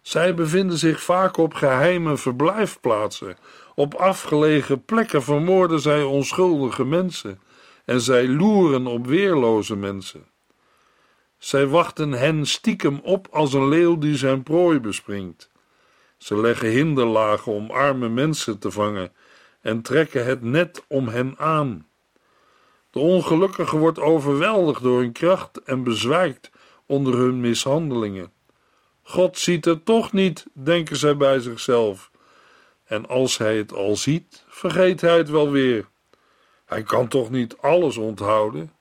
Zij 0.00 0.34
bevinden 0.34 0.78
zich 0.78 1.02
vaak 1.02 1.36
op 1.36 1.54
geheime 1.54 2.16
verblijfplaatsen, 2.16 3.36
op 3.74 3.94
afgelegen 3.94 4.84
plekken 4.84 5.22
vermoorden 5.22 5.80
zij 5.80 6.02
onschuldige 6.02 6.84
mensen 6.84 7.40
en 7.84 8.00
zij 8.00 8.28
loeren 8.28 8.86
op 8.86 9.06
weerloze 9.06 9.76
mensen. 9.76 10.24
Zij 11.38 11.66
wachten 11.66 12.12
hen 12.12 12.46
stiekem 12.46 13.00
op 13.02 13.28
als 13.30 13.52
een 13.52 13.68
leeuw 13.68 13.98
die 13.98 14.16
zijn 14.16 14.42
prooi 14.42 14.80
bespringt. 14.80 15.50
Ze 16.18 16.40
leggen 16.40 16.68
hinderlagen 16.68 17.52
om 17.52 17.70
arme 17.70 18.08
mensen 18.08 18.58
te 18.58 18.70
vangen 18.70 19.12
en 19.62 19.82
trekken 19.82 20.24
het 20.24 20.42
net 20.42 20.84
om 20.88 21.08
hen 21.08 21.34
aan. 21.38 21.86
De 22.90 22.98
ongelukkige 22.98 23.76
wordt 23.76 23.98
overweldigd 23.98 24.82
door 24.82 25.00
hun 25.00 25.12
kracht 25.12 25.62
en 25.62 25.82
bezwijkt 25.82 26.50
onder 26.86 27.14
hun 27.14 27.40
mishandelingen. 27.40 28.32
God 29.02 29.38
ziet 29.38 29.64
het 29.64 29.84
toch 29.84 30.12
niet, 30.12 30.46
denken 30.52 30.96
zij 30.96 31.16
bij 31.16 31.40
zichzelf. 31.40 32.10
En 32.84 33.08
als 33.08 33.38
hij 33.38 33.56
het 33.56 33.72
al 33.72 33.96
ziet, 33.96 34.44
vergeet 34.48 35.00
hij 35.00 35.16
het 35.16 35.30
wel 35.30 35.50
weer. 35.50 35.88
Hij 36.64 36.82
kan 36.82 37.08
toch 37.08 37.30
niet 37.30 37.56
alles 37.56 37.96
onthouden? 37.96 38.72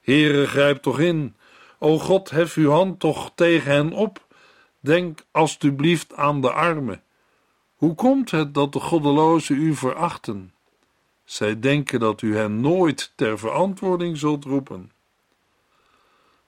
Heere, 0.00 0.46
grijp 0.46 0.82
toch 0.82 1.00
in. 1.00 1.36
O 1.78 1.98
God, 1.98 2.30
hef 2.30 2.56
uw 2.56 2.70
hand 2.70 3.00
toch 3.00 3.32
tegen 3.34 3.70
hen 3.70 3.92
op. 3.92 4.26
Denk 4.80 5.24
alstublieft 5.30 6.14
aan 6.14 6.40
de 6.40 6.52
armen. 6.52 7.02
Hoe 7.82 7.94
komt 7.94 8.30
het 8.30 8.54
dat 8.54 8.72
de 8.72 8.80
goddelozen 8.80 9.56
u 9.56 9.74
verachten? 9.74 10.52
Zij 11.24 11.60
denken 11.60 12.00
dat 12.00 12.22
u 12.22 12.36
hen 12.36 12.60
nooit 12.60 13.12
ter 13.14 13.38
verantwoording 13.38 14.18
zult 14.18 14.44
roepen. 14.44 14.92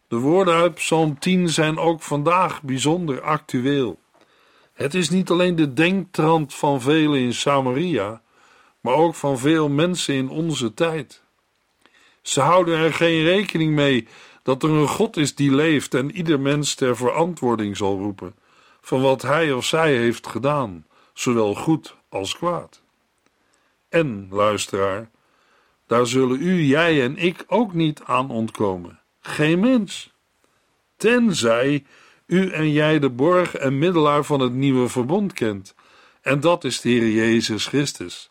De 0.09 0.17
woorden 0.17 0.55
uit 0.55 0.75
Psalm 0.75 1.19
10 1.19 1.49
zijn 1.49 1.79
ook 1.79 2.03
vandaag 2.03 2.63
bijzonder 2.63 3.21
actueel. 3.21 3.99
Het 4.73 4.95
is 4.95 5.11
niet 5.11 5.31
alleen 5.31 5.57
de 5.57 5.73
denktrand 5.73 6.55
van 6.55 6.81
velen 6.81 7.21
in 7.21 7.35
Samaria, 7.35 8.23
maar 8.81 8.95
ook 8.95 9.15
van 9.15 9.39
veel 9.39 9.69
mensen 9.69 10.15
in 10.15 10.29
onze 10.29 10.75
tijd. 10.75 11.23
Ze 12.23 12.41
houden 12.41 12.79
er 12.79 12.93
geen 12.93 13.23
rekening 13.23 13.75
mee 13.75 14.09
dat 14.43 14.63
er 14.63 14.71
een 14.71 14.89
God 14.89 15.17
is 15.17 15.35
die 15.35 15.55
leeft 15.55 15.95
en 15.95 16.11
ieder 16.11 16.41
mens 16.41 16.75
ter 16.75 16.97
verantwoording 16.97 17.77
zal 17.77 17.99
roepen 17.99 18.35
van 18.81 19.01
wat 19.01 19.23
hij 19.23 19.53
of 19.53 19.65
zij 19.65 19.97
heeft 19.97 20.27
gedaan, 20.27 20.87
zowel 21.15 21.55
goed 21.55 21.97
als 22.09 22.37
kwaad. 22.37 22.83
En, 23.89 24.29
luisteraar, 24.31 25.11
daar 25.87 26.07
zullen 26.07 26.41
u, 26.41 26.63
jij 26.63 27.03
en 27.03 27.17
ik 27.17 27.45
ook 27.47 27.73
niet 27.73 28.03
aan 28.05 28.31
ontkomen. 28.31 29.01
Geen 29.21 29.61
mens. 29.61 30.13
Tenzij 30.97 31.85
u 32.27 32.51
en 32.51 32.73
jij 32.73 32.99
de 32.99 33.11
borg 33.11 33.55
en 33.55 33.79
middelaar 33.79 34.25
van 34.25 34.41
het 34.41 34.53
nieuwe 34.53 34.89
verbond 34.89 35.33
kent, 35.33 35.75
en 36.21 36.41
dat 36.41 36.65
is 36.65 36.81
de 36.81 36.89
Heer 36.89 37.11
Jezus 37.11 37.67
Christus. 37.67 38.31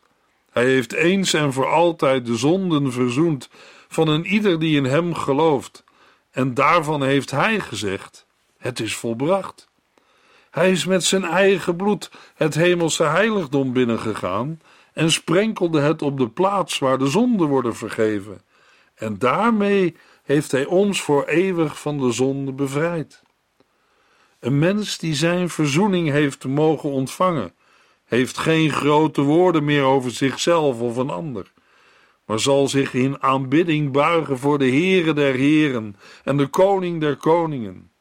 Hij 0.51 0.65
heeft 0.65 0.93
eens 0.93 1.33
en 1.33 1.53
voor 1.53 1.67
altijd 1.67 2.25
de 2.25 2.35
zonden 2.35 2.91
verzoend 2.91 3.49
van 3.87 4.07
een 4.07 4.25
ieder 4.25 4.59
die 4.59 4.77
in 4.77 4.85
hem 4.85 5.13
gelooft, 5.13 5.83
en 6.31 6.53
daarvan 6.53 7.03
heeft 7.03 7.31
hij 7.31 7.59
gezegd: 7.59 8.25
Het 8.57 8.79
is 8.79 8.95
volbracht. 8.95 9.71
Hij 10.53 10.71
is 10.71 10.85
met 10.85 11.03
zijn 11.03 11.23
eigen 11.23 11.75
bloed 11.75 12.11
het 12.35 12.55
hemelse 12.55 13.03
heiligdom 13.03 13.73
binnengegaan 13.73 14.61
en 14.93 15.11
sprenkelde 15.11 15.79
het 15.79 16.01
op 16.01 16.17
de 16.17 16.29
plaats 16.29 16.79
waar 16.79 16.97
de 16.97 17.07
zonden 17.07 17.47
worden 17.47 17.75
vergeven. 17.75 18.41
En 18.95 19.19
daarmee 19.19 19.95
heeft 20.23 20.51
hij 20.51 20.65
ons 20.65 21.01
voor 21.01 21.25
eeuwig 21.25 21.79
van 21.79 21.99
de 21.99 22.11
zonde 22.11 22.51
bevrijd. 22.51 23.21
Een 24.39 24.59
mens 24.59 24.97
die 24.97 25.15
zijn 25.15 25.49
verzoening 25.49 26.09
heeft 26.09 26.45
mogen 26.45 26.89
ontvangen, 26.89 27.53
heeft 28.05 28.37
geen 28.37 28.71
grote 28.71 29.21
woorden 29.21 29.63
meer 29.63 29.83
over 29.83 30.11
zichzelf 30.11 30.79
of 30.79 30.97
een 30.97 31.09
ander, 31.09 31.51
maar 32.25 32.39
zal 32.39 32.67
zich 32.67 32.93
in 32.93 33.21
aanbidding 33.21 33.91
buigen 33.91 34.37
voor 34.37 34.57
de 34.57 34.69
Heere 34.69 35.13
der 35.13 35.33
Heren 35.33 35.95
en 36.23 36.37
de 36.37 36.47
Koning 36.47 36.99
der 36.99 37.15
Koningen. 37.15 37.92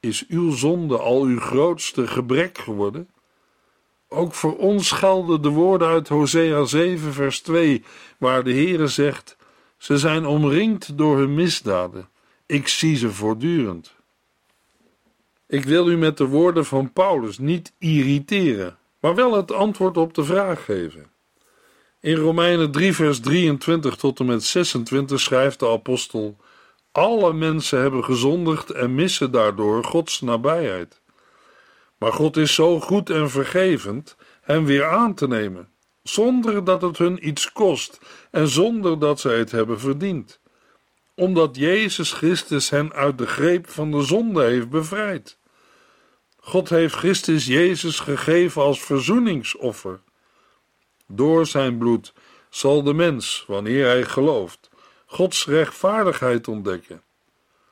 Is 0.00 0.26
uw 0.28 0.50
zonde 0.50 0.98
al 0.98 1.22
uw 1.22 1.40
grootste 1.40 2.06
gebrek 2.06 2.58
geworden? 2.58 3.08
Ook 4.08 4.34
voor 4.34 4.56
ons 4.56 4.90
gelden 4.90 5.42
de 5.42 5.48
woorden 5.48 5.88
uit 5.88 6.08
Hosea 6.08 6.64
7, 6.64 7.12
vers 7.12 7.40
2, 7.40 7.84
waar 8.18 8.44
de 8.44 8.52
Heere 8.52 8.86
zegt: 8.86 9.36
Ze 9.76 9.98
zijn 9.98 10.26
omringd 10.26 10.98
door 10.98 11.18
hun 11.18 11.34
misdaden. 11.34 12.08
Ik 12.46 12.68
zie 12.68 12.96
ze 12.96 13.10
voortdurend. 13.10 13.94
Ik 15.46 15.64
wil 15.64 15.88
u 15.88 15.96
met 15.96 16.16
de 16.16 16.26
woorden 16.26 16.64
van 16.64 16.92
Paulus 16.92 17.38
niet 17.38 17.72
irriteren, 17.78 18.78
maar 19.00 19.14
wel 19.14 19.36
het 19.36 19.52
antwoord 19.52 19.96
op 19.96 20.14
de 20.14 20.24
vraag 20.24 20.64
geven. 20.64 21.10
In 22.00 22.16
Romeinen 22.16 22.70
3, 22.70 22.94
vers 22.94 23.20
23 23.20 23.96
tot 23.96 24.20
en 24.20 24.26
met 24.26 24.44
26 24.44 25.20
schrijft 25.20 25.58
de 25.58 25.68
apostel: 25.68 26.36
Alle 26.92 27.32
mensen 27.32 27.80
hebben 27.80 28.04
gezondigd 28.04 28.70
en 28.70 28.94
missen 28.94 29.30
daardoor 29.30 29.84
Gods 29.84 30.20
nabijheid. 30.20 31.00
Maar 31.98 32.12
God 32.12 32.36
is 32.36 32.54
zo 32.54 32.80
goed 32.80 33.10
en 33.10 33.30
vergevend 33.30 34.16
hen 34.40 34.64
weer 34.64 34.86
aan 34.86 35.14
te 35.14 35.28
nemen, 35.28 35.68
zonder 36.02 36.64
dat 36.64 36.82
het 36.82 36.98
hun 36.98 37.28
iets 37.28 37.52
kost 37.52 37.98
en 38.30 38.48
zonder 38.48 38.98
dat 38.98 39.20
zij 39.20 39.38
het 39.38 39.50
hebben 39.50 39.80
verdiend, 39.80 40.40
omdat 41.14 41.56
Jezus 41.56 42.12
Christus 42.12 42.70
hen 42.70 42.92
uit 42.92 43.18
de 43.18 43.26
greep 43.26 43.70
van 43.70 43.90
de 43.90 44.02
zonde 44.02 44.44
heeft 44.44 44.68
bevrijd. 44.68 45.38
God 46.36 46.68
heeft 46.68 46.94
Christus 46.94 47.46
Jezus 47.46 48.00
gegeven 48.00 48.62
als 48.62 48.82
verzoeningsoffer. 48.82 50.00
Door 51.06 51.46
zijn 51.46 51.78
bloed 51.78 52.12
zal 52.48 52.82
de 52.82 52.94
mens, 52.94 53.44
wanneer 53.46 53.86
hij 53.86 54.04
gelooft, 54.04 54.69
Gods 55.12 55.46
rechtvaardigheid 55.46 56.48
ontdekken. 56.48 57.02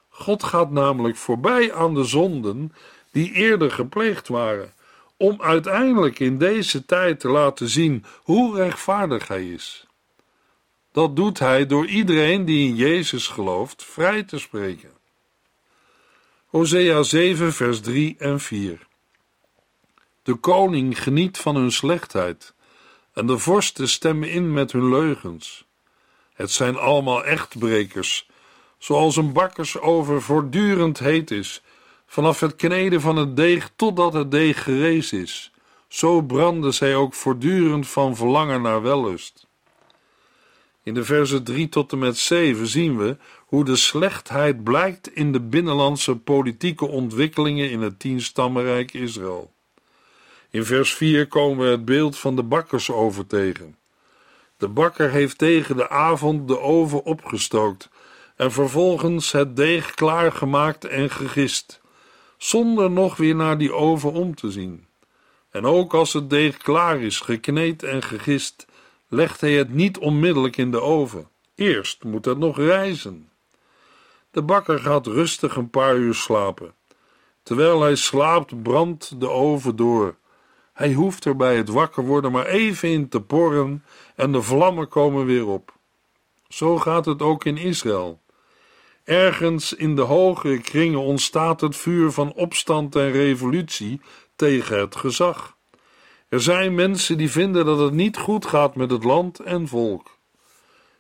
God 0.09 0.43
gaat 0.43 0.71
namelijk 0.71 1.17
voorbij 1.17 1.75
aan 1.75 1.95
de 1.95 2.05
zonden 2.05 2.73
die 3.11 3.33
eerder 3.33 3.71
gepleegd 3.71 4.29
waren, 4.29 4.73
om 5.17 5.43
uiteindelijk 5.43 6.19
in 6.19 6.39
deze 6.39 6.85
tijd 6.85 7.21
te 7.21 7.29
laten 7.29 7.69
zien 7.69 8.05
hoe 8.23 8.57
rechtvaardig 8.57 9.29
hij 9.29 9.49
is. 9.51 9.87
Dat 10.93 11.17
doet 11.17 11.39
hij 11.39 11.67
door 11.67 11.87
iedereen 11.87 12.45
die 12.45 12.69
in 12.69 12.75
Jezus 12.75 13.27
gelooft 13.27 13.85
vrij 13.85 14.23
te 14.23 14.39
spreken. 14.39 14.93
Hosea 16.47 17.03
7, 17.03 17.53
vers 17.53 17.81
3 17.81 18.17
en 18.19 18.41
4. 18.41 18.87
De 20.23 20.35
koning 20.35 21.03
geniet 21.03 21.39
van 21.39 21.57
hun 21.57 21.73
slechtheid, 21.73 22.55
en 23.13 23.27
de 23.27 23.39
vorsten 23.39 23.89
stemmen 23.89 24.31
in 24.31 24.53
met 24.53 24.73
hun 24.73 24.89
leugens. 24.89 25.68
Het 26.39 26.51
zijn 26.51 26.77
allemaal 26.77 27.25
echtbrekers, 27.25 28.29
zoals 28.79 29.17
een 29.17 29.33
bakkersover 29.33 30.23
voortdurend 30.23 30.99
heet 30.99 31.31
is, 31.31 31.63
vanaf 32.07 32.41
het 32.41 32.57
kneden 32.57 33.01
van 33.01 33.17
het 33.17 33.37
deeg 33.37 33.71
totdat 33.77 34.13
het 34.13 34.31
deeg 34.31 34.63
gerees 34.63 35.13
is. 35.13 35.51
Zo 35.89 36.23
branden 36.23 36.75
zij 36.75 36.97
ook 36.97 37.15
voortdurend 37.15 37.89
van 37.89 38.17
verlangen 38.17 38.63
naar 38.63 38.83
wellust. 38.83 39.47
In 40.83 40.95
de 40.95 41.05
versen 41.05 41.45
3 41.45 41.69
tot 41.69 41.93
en 41.93 41.99
met 41.99 42.17
7 42.17 42.67
zien 42.67 42.97
we 42.97 43.17
hoe 43.47 43.65
de 43.65 43.77
slechtheid 43.77 44.65
blijkt 44.65 45.15
in 45.15 45.33
de 45.33 45.41
binnenlandse 45.41 46.17
politieke 46.17 46.87
ontwikkelingen 46.87 47.71
in 47.71 47.81
het 47.81 47.99
tienstammenrijk 47.99 48.93
Israël. 48.93 49.53
In 50.51 50.65
vers 50.65 50.95
4 50.95 51.27
komen 51.27 51.65
we 51.65 51.71
het 51.71 51.85
beeld 51.85 52.19
van 52.19 52.37
de 52.37 52.43
bakkersover 52.43 53.27
tegen. 53.27 53.78
De 54.59 54.69
bakker 54.69 55.11
heeft 55.11 55.39
tegen 55.39 55.77
de 55.77 55.89
avond 55.89 56.49
de 56.49 56.61
oven 56.61 57.05
opgestookt 57.05 57.89
en 58.37 58.53
vervolgens 58.53 59.33
het 59.33 59.57
deeg 59.57 59.95
klaargemaakt 59.95 60.85
en 60.85 61.11
gegist, 61.11 61.81
zonder 62.37 62.91
nog 62.91 63.17
weer 63.17 63.35
naar 63.35 63.59
die 63.59 63.73
oven 63.73 64.13
om 64.13 64.35
te 64.35 64.51
zien. 64.51 64.87
En 65.51 65.65
ook 65.65 65.95
als 65.95 66.13
het 66.13 66.31
deeg 66.31 66.57
klaar 66.57 67.01
is, 67.01 67.21
gekneed 67.21 67.83
en 67.83 68.03
gegist, 68.03 68.67
legt 69.09 69.41
hij 69.41 69.53
het 69.53 69.75
niet 69.75 69.99
onmiddellijk 69.99 70.57
in 70.57 70.71
de 70.71 70.81
oven. 70.81 71.29
Eerst 71.55 72.05
moet 72.05 72.25
het 72.25 72.39
nog 72.39 72.57
rijzen. 72.57 73.29
De 74.31 74.43
bakker 74.43 74.79
gaat 74.79 75.07
rustig 75.07 75.57
een 75.57 75.71
paar 75.71 75.97
uur 75.97 76.15
slapen. 76.15 76.75
Terwijl 77.43 77.81
hij 77.81 77.95
slaapt, 77.95 78.63
brandt 78.63 79.21
de 79.21 79.29
oven 79.29 79.77
door. 79.77 80.17
Hij 80.79 80.93
hoeft 80.93 81.25
er 81.25 81.37
bij 81.37 81.57
het 81.57 81.69
wakker 81.69 82.05
worden 82.05 82.33
maar 82.33 82.47
even 82.47 82.89
in 82.89 83.09
te 83.09 83.21
porren 83.21 83.85
en 84.15 84.33
de 84.33 84.43
vlammen 84.43 84.89
komen 84.89 85.27
weer 85.27 85.47
op. 85.47 85.73
Zo 86.49 86.79
gaat 86.79 87.05
het 87.05 87.23
ook 87.23 87.45
in 87.45 87.57
Israël. 87.57 88.21
Ergens 89.05 89.73
in 89.73 89.97
de 89.97 90.03
hogere 90.03 90.61
kringen 90.61 91.01
ontstaat 91.01 91.61
het 91.61 91.77
vuur 91.77 92.11
van 92.11 92.33
opstand 92.33 92.97
en 92.97 93.11
revolutie 93.11 94.01
tegen 94.37 94.79
het 94.79 94.97
gezag. 94.97 95.57
Er 96.29 96.41
zijn 96.41 96.75
mensen 96.75 97.19
die 97.19 97.31
vinden 97.31 97.65
dat 97.65 97.79
het 97.79 97.93
niet 97.93 98.17
goed 98.17 98.47
gaat 98.47 98.77
met 98.77 98.91
het 98.91 99.05
land 99.05 99.41
en 99.41 99.69
volk. 99.69 100.19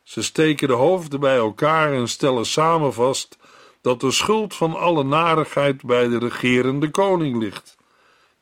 Ze 0.02 0.22
steken 0.22 0.68
de 0.68 0.74
hoofden 0.74 1.20
bij 1.20 1.36
elkaar 1.36 1.92
en 1.92 2.08
stellen 2.08 2.46
samen 2.46 2.92
vast 2.92 3.38
dat 3.80 4.00
de 4.00 4.10
schuld 4.10 4.54
van 4.54 4.76
alle 4.76 5.04
narigheid 5.04 5.82
bij 5.82 6.08
de 6.08 6.18
regerende 6.18 6.90
koning 6.90 7.38
ligt. 7.38 7.77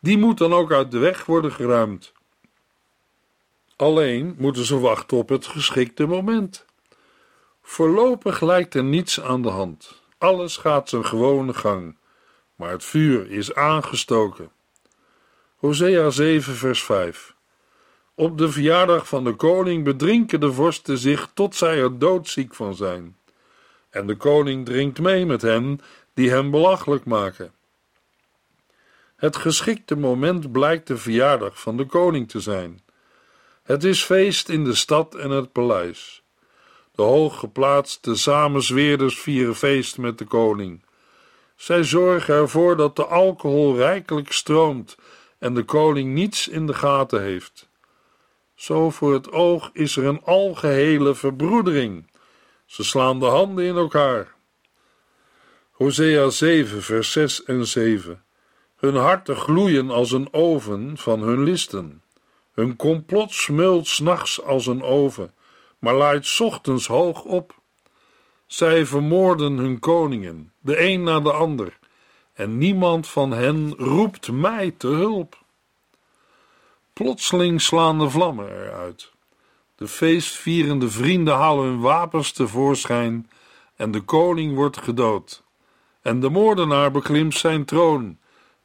Die 0.06 0.18
moet 0.18 0.38
dan 0.38 0.52
ook 0.52 0.72
uit 0.72 0.90
de 0.90 0.98
weg 0.98 1.24
worden 1.24 1.52
geruimd. 1.52 2.12
Alleen 3.76 4.34
moeten 4.38 4.64
ze 4.64 4.78
wachten 4.78 5.16
op 5.16 5.28
het 5.28 5.46
geschikte 5.46 6.06
moment. 6.06 6.64
Voorlopig 7.62 8.40
lijkt 8.40 8.74
er 8.74 8.84
niets 8.84 9.20
aan 9.20 9.42
de 9.42 9.48
hand. 9.48 10.02
Alles 10.18 10.56
gaat 10.56 10.88
zijn 10.88 11.06
gewone 11.06 11.54
gang, 11.54 11.96
maar 12.54 12.70
het 12.70 12.84
vuur 12.84 13.30
is 13.30 13.54
aangestoken. 13.54 14.50
Hosea 15.56 16.10
7, 16.10 16.54
vers 16.54 16.82
5. 16.82 17.34
Op 18.14 18.38
de 18.38 18.50
verjaardag 18.50 19.08
van 19.08 19.24
de 19.24 19.34
koning 19.34 19.84
bedrinken 19.84 20.40
de 20.40 20.52
vorsten 20.52 20.98
zich 20.98 21.30
tot 21.34 21.54
zij 21.54 21.78
er 21.78 21.98
doodziek 21.98 22.54
van 22.54 22.74
zijn. 22.74 23.16
En 23.90 24.06
de 24.06 24.16
koning 24.16 24.64
drinkt 24.64 25.00
mee 25.00 25.26
met 25.26 25.42
hen 25.42 25.80
die 26.14 26.30
hem 26.30 26.50
belachelijk 26.50 27.04
maken. 27.04 27.55
Het 29.16 29.36
geschikte 29.36 29.96
moment 29.96 30.52
blijkt 30.52 30.86
de 30.86 30.96
verjaardag 30.96 31.60
van 31.60 31.76
de 31.76 31.84
koning 31.84 32.28
te 32.28 32.40
zijn. 32.40 32.80
Het 33.62 33.84
is 33.84 34.04
feest 34.04 34.48
in 34.48 34.64
de 34.64 34.74
stad 34.74 35.14
en 35.14 35.30
het 35.30 35.52
paleis. 35.52 36.22
De 36.92 37.02
hooggeplaatste 37.02 38.14
samenzweerders 38.14 39.20
vieren 39.20 39.54
feest 39.54 39.98
met 39.98 40.18
de 40.18 40.24
koning. 40.24 40.84
Zij 41.56 41.84
zorgen 41.84 42.34
ervoor 42.34 42.76
dat 42.76 42.96
de 42.96 43.04
alcohol 43.04 43.76
rijkelijk 43.76 44.32
stroomt 44.32 44.96
en 45.38 45.54
de 45.54 45.62
koning 45.62 46.14
niets 46.14 46.48
in 46.48 46.66
de 46.66 46.74
gaten 46.74 47.22
heeft. 47.22 47.68
Zo 48.54 48.90
voor 48.90 49.12
het 49.12 49.32
oog 49.32 49.70
is 49.72 49.96
er 49.96 50.04
een 50.04 50.22
algehele 50.24 51.14
verbroedering. 51.14 52.10
Ze 52.66 52.84
slaan 52.84 53.20
de 53.20 53.26
handen 53.26 53.64
in 53.64 53.76
elkaar. 53.76 54.34
Hosea 55.70 56.28
7, 56.28 56.82
vers 56.82 57.12
6 57.12 57.44
en 57.44 57.66
7. 57.66 58.25
Hun 58.86 58.96
harten 58.96 59.36
gloeien 59.36 59.90
als 59.90 60.12
een 60.12 60.32
oven 60.32 60.96
van 60.96 61.20
hun 61.20 61.42
listen. 61.42 62.02
Hun 62.52 62.76
complot 62.76 63.32
smult 63.32 63.86
s'nachts 63.86 64.42
als 64.42 64.66
een 64.66 64.82
oven, 64.82 65.34
maar 65.78 65.94
laait 65.94 66.40
ochtends 66.40 66.86
hoog 66.86 67.24
op. 67.24 67.54
Zij 68.46 68.86
vermoorden 68.86 69.56
hun 69.56 69.78
koningen, 69.78 70.52
de 70.60 70.80
een 70.80 71.02
na 71.02 71.20
de 71.20 71.32
ander, 71.32 71.78
en 72.32 72.58
niemand 72.58 73.08
van 73.08 73.30
hen 73.30 73.74
roept 73.76 74.30
mij 74.32 74.70
te 74.70 74.88
hulp. 74.88 75.38
Plotseling 76.92 77.60
slaan 77.60 77.98
de 77.98 78.10
vlammen 78.10 78.48
eruit. 78.48 79.12
De 79.76 79.88
feestvierende 79.88 80.90
vrienden 80.90 81.34
halen 81.34 81.64
hun 81.64 81.80
wapens 81.80 82.32
tevoorschijn 82.32 83.30
en 83.76 83.90
de 83.90 84.00
koning 84.00 84.54
wordt 84.54 84.78
gedood. 84.78 85.42
En 86.02 86.20
de 86.20 86.30
moordenaar 86.30 86.90
beklimt 86.90 87.34
zijn 87.34 87.64
troon. 87.64 88.18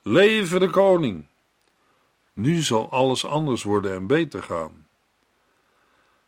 Leven 0.03 0.59
de 0.59 0.69
koning! 0.69 1.25
Nu 2.33 2.61
zal 2.61 2.89
alles 2.89 3.25
anders 3.25 3.63
worden 3.63 3.93
en 3.93 4.07
beter 4.07 4.43
gaan. 4.43 4.87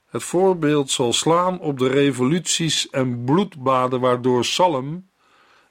Het 0.05 0.23
voorbeeld 0.23 0.91
zal 0.91 1.13
slaan 1.13 1.59
op 1.59 1.79
de 1.79 1.87
revoluties 1.87 2.89
en 2.89 3.23
bloedbaden 3.23 3.99
waardoor 3.99 4.45
Salem 4.45 5.09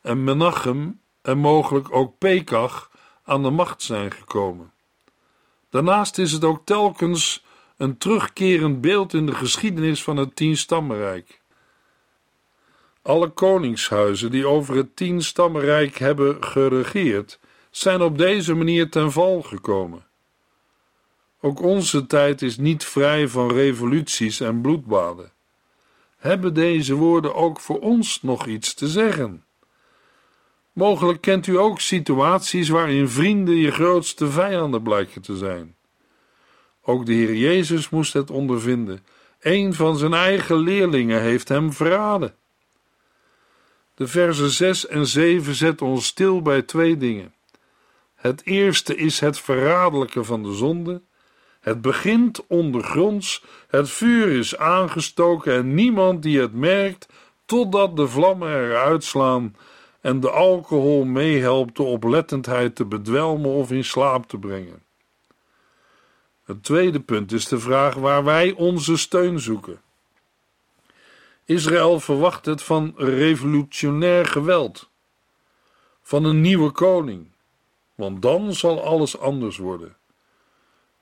en 0.01 0.25
Menachem 0.25 1.01
en 1.23 1.38
mogelijk 1.38 1.95
ook 1.95 2.19
Pekach 2.19 2.91
aan 3.25 3.43
de 3.43 3.51
macht 3.51 3.83
zijn 3.83 4.12
gekomen. 4.12 4.73
Daarnaast 5.71 6.19
is 6.19 6.33
het 6.33 6.45
ook 6.45 6.67
telkens 6.67 7.45
een 7.77 7.99
terugkerend 7.99 8.81
beeld 8.81 9.15
in 9.15 9.27
de 9.27 9.35
geschiedenis 9.35 10.03
van 10.03 10.17
het 10.17 10.37
Tienstammenrijk. 10.37 11.41
Alle 13.03 13.29
koningshuizen 13.29 14.31
die 14.31 14.47
over 14.47 14.77
het 14.77 14.97
Tienstammenrijk 14.97 15.99
hebben 15.99 16.45
geregeerd, 16.45 17.41
zijn 17.73 18.01
op 18.01 18.19
deze 18.19 18.55
manier 18.55 18.91
ten 18.91 19.13
val 19.13 19.43
gekomen. 19.43 20.07
Ook 21.41 21.61
onze 21.61 22.07
tijd 22.07 22.43
is 22.43 22.57
niet 22.57 22.85
vrij 22.85 23.29
van 23.29 23.53
revoluties 23.53 24.41
en 24.41 24.61
bloedbaden. 24.61 25.33
Hebben 26.17 26.55
deze 26.55 26.95
woorden 26.95 27.35
ook 27.35 27.61
voor 27.61 27.79
ons 27.79 28.23
nog 28.23 28.47
iets 28.47 28.75
te 28.75 28.89
zeggen? 28.89 29.45
Mogelijk 30.73 31.21
kent 31.21 31.47
u 31.47 31.59
ook 31.59 31.81
situaties 31.81 32.69
waarin 32.69 33.09
vrienden 33.09 33.57
je 33.57 33.71
grootste 33.71 34.31
vijanden 34.31 34.83
blijken 34.83 35.23
te 35.23 35.37
zijn. 35.37 35.77
Ook 36.83 37.07
de 37.07 37.13
Heer 37.13 37.35
Jezus 37.35 37.89
moest 37.89 38.13
het 38.13 38.31
ondervinden. 38.31 39.05
Een 39.41 39.75
van 39.75 39.97
zijn 39.97 40.15
eigen 40.15 40.57
leerlingen 40.57 41.21
heeft 41.21 41.49
hem 41.49 41.73
verraden. 41.73 42.35
De 43.95 44.07
versen 44.07 44.51
6 44.51 44.87
en 44.87 45.07
7 45.07 45.55
zetten 45.55 45.87
ons 45.87 46.07
stil 46.07 46.43
bij 46.43 46.63
twee 46.63 46.97
dingen. 46.97 47.35
Het 48.23 48.45
eerste 48.45 48.97
is 48.97 49.21
het 49.21 49.41
verraderlijke 49.41 50.25
van 50.25 50.43
de 50.43 50.53
zonde. 50.53 51.03
Het 51.61 51.81
begint 51.81 52.47
ondergronds, 52.47 53.45
het 53.69 53.91
vuur 53.91 54.29
is 54.29 54.57
aangestoken 54.57 55.55
en 55.55 55.75
niemand 55.75 56.23
die 56.23 56.41
het 56.41 56.55
merkt, 56.55 57.09
totdat 57.45 57.97
de 57.97 58.09
vlammen 58.09 58.49
eruit 58.49 59.05
slaan 59.05 59.57
en 60.01 60.21
de 60.21 60.31
alcohol 60.31 61.05
meehelpt 61.05 61.77
de 61.77 61.83
oplettendheid 61.83 62.75
te 62.75 62.85
bedwelmen 62.85 63.51
of 63.51 63.71
in 63.71 63.85
slaap 63.85 64.29
te 64.29 64.39
brengen. 64.39 64.83
Het 66.45 66.65
tweede 66.65 67.01
punt 67.01 67.33
is 67.33 67.45
de 67.49 67.59
vraag 67.59 67.95
waar 67.95 68.25
wij 68.25 68.53
onze 68.53 68.97
steun 68.97 69.41
zoeken. 69.41 69.81
Israël 71.45 72.01
verwacht 72.01 72.47
het 72.47 72.63
van 72.63 72.93
revolutionair 72.97 74.27
geweld, 74.27 74.91
van 76.03 76.25
een 76.25 76.41
nieuwe 76.41 76.71
koning, 76.71 77.32
want 78.03 78.23
dan 78.23 78.55
zal 78.55 78.85
alles 78.85 79.19
anders 79.19 79.57
worden. 79.57 79.97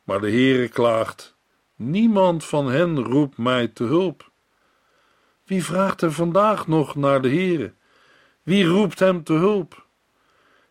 Maar 0.05 0.21
de 0.21 0.31
Heere 0.31 0.69
klaagt: 0.69 1.37
niemand 1.77 2.45
van 2.45 2.67
hen 2.67 3.05
roept 3.05 3.39
mij 3.39 3.69
te 3.69 3.85
hulp. 3.85 4.31
Wie 5.45 5.65
vraagt 5.65 6.03
er 6.03 6.13
vandaag 6.13 6.67
nog 6.67 6.95
naar 6.95 7.23
de 7.23 7.29
Heere? 7.29 7.75
Wie 8.43 8.65
roept 8.65 8.99
hem 8.99 9.25
te 9.25 9.33
hulp? 9.33 9.87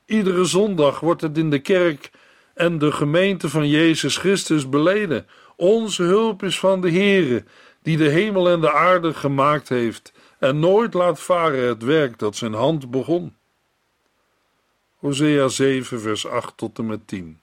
Iedere 0.05 0.45
zondag 0.45 0.99
wordt 0.99 1.21
het 1.21 1.37
in 1.37 1.49
de 1.49 1.59
kerk 1.59 2.11
en 2.53 2.77
de 2.77 2.91
gemeente 2.91 3.49
van 3.49 3.67
Jezus 3.67 4.17
Christus 4.17 4.69
beleden. 4.69 5.27
Onze 5.55 6.03
hulp 6.03 6.43
is 6.43 6.59
van 6.59 6.81
de 6.81 6.91
Heere, 6.91 7.43
die 7.81 7.97
de 7.97 8.09
hemel 8.09 8.49
en 8.49 8.61
de 8.61 8.71
aarde 8.71 9.13
gemaakt 9.13 9.69
heeft 9.69 10.13
en 10.39 10.59
nooit 10.59 10.93
laat 10.93 11.19
varen 11.19 11.67
het 11.67 11.83
werk 11.83 12.19
dat 12.19 12.35
zijn 12.35 12.53
hand 12.53 12.91
begon. 12.91 13.38
Hosea 14.99 15.47
7, 15.47 16.01
vers 16.01 16.27
8 16.27 16.57
tot 16.57 16.77
en 16.77 16.85
met 16.85 17.07
10. 17.07 17.39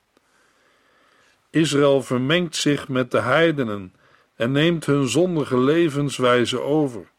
Israël 1.50 2.02
vermengt 2.02 2.56
zich 2.56 2.88
met 2.88 3.10
de 3.10 3.20
heidenen 3.20 3.94
en 4.34 4.52
neemt 4.52 4.86
hun 4.86 5.08
zondige 5.08 5.58
levenswijze 5.58 6.60
over. 6.60 7.10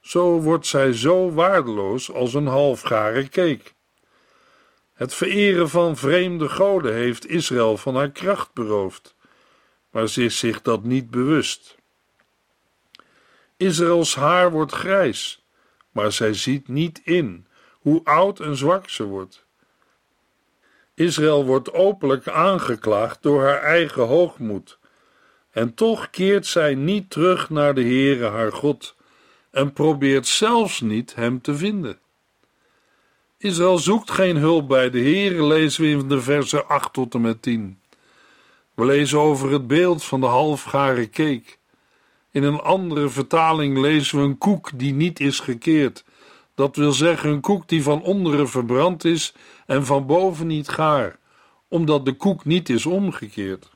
Zo 0.00 0.40
wordt 0.40 0.66
zij 0.66 0.92
zo 0.92 1.32
waardeloos 1.32 2.12
als 2.12 2.34
een 2.34 2.46
halfgare 2.46 3.28
cake. 3.28 3.64
Het 4.92 5.14
vereren 5.14 5.68
van 5.68 5.96
vreemde 5.96 6.48
goden 6.48 6.94
heeft 6.94 7.28
Israël 7.28 7.76
van 7.76 7.94
haar 7.94 8.10
kracht 8.10 8.52
beroofd, 8.52 9.14
maar 9.90 10.08
ze 10.08 10.24
is 10.24 10.38
zich 10.38 10.62
dat 10.62 10.82
niet 10.82 11.10
bewust. 11.10 11.76
Israëls 13.56 14.14
haar 14.14 14.50
wordt 14.50 14.72
grijs, 14.72 15.46
maar 15.90 16.12
zij 16.12 16.34
ziet 16.34 16.68
niet 16.68 17.00
in 17.04 17.46
hoe 17.72 18.04
oud 18.04 18.40
en 18.40 18.56
zwak 18.56 18.88
ze 18.88 19.04
wordt. 19.04 19.45
Israël 20.96 21.44
wordt 21.44 21.72
openlijk 21.72 22.28
aangeklaagd 22.28 23.22
door 23.22 23.42
haar 23.42 23.62
eigen 23.62 24.06
hoogmoed, 24.06 24.78
en 25.50 25.74
toch 25.74 26.10
keert 26.10 26.46
zij 26.46 26.74
niet 26.74 27.10
terug 27.10 27.50
naar 27.50 27.74
de 27.74 27.82
Heere 27.82 28.28
haar 28.28 28.52
God 28.52 28.94
en 29.50 29.72
probeert 29.72 30.26
zelfs 30.26 30.80
niet 30.80 31.14
hem 31.14 31.40
te 31.40 31.54
vinden. 31.54 31.98
Israël 33.38 33.78
zoekt 33.78 34.10
geen 34.10 34.36
hulp 34.36 34.68
bij 34.68 34.90
de 34.90 34.98
Heere, 34.98 35.44
lezen 35.44 35.82
we 35.82 35.88
in 35.88 36.08
de 36.08 36.20
versen 36.20 36.68
8 36.68 36.92
tot 36.92 37.14
en 37.14 37.20
met 37.20 37.42
10. 37.42 37.80
We 38.74 38.84
lezen 38.84 39.18
over 39.18 39.52
het 39.52 39.66
beeld 39.66 40.04
van 40.04 40.20
de 40.20 40.26
halfgare 40.26 41.10
cake. 41.10 41.56
In 42.30 42.42
een 42.42 42.60
andere 42.60 43.08
vertaling 43.08 43.78
lezen 43.78 44.18
we 44.18 44.24
een 44.24 44.38
koek 44.38 44.70
die 44.74 44.92
niet 44.92 45.20
is 45.20 45.40
gekeerd. 45.40 46.04
Dat 46.54 46.76
wil 46.76 46.92
zeggen 46.92 47.30
een 47.30 47.40
koek 47.40 47.68
die 47.68 47.82
van 47.82 48.02
onderen 48.02 48.48
verbrand 48.48 49.04
is 49.04 49.34
en 49.66 49.86
van 49.86 50.06
boven 50.06 50.46
niet 50.46 50.68
gaar, 50.68 51.18
omdat 51.68 52.04
de 52.04 52.12
koek 52.12 52.44
niet 52.44 52.68
is 52.68 52.86
omgekeerd. 52.86 53.70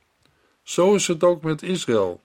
Zo 0.63 0.95
is 0.95 1.07
het 1.07 1.25
ook 1.25 1.43
met 1.43 1.63
Israël. 1.63 2.21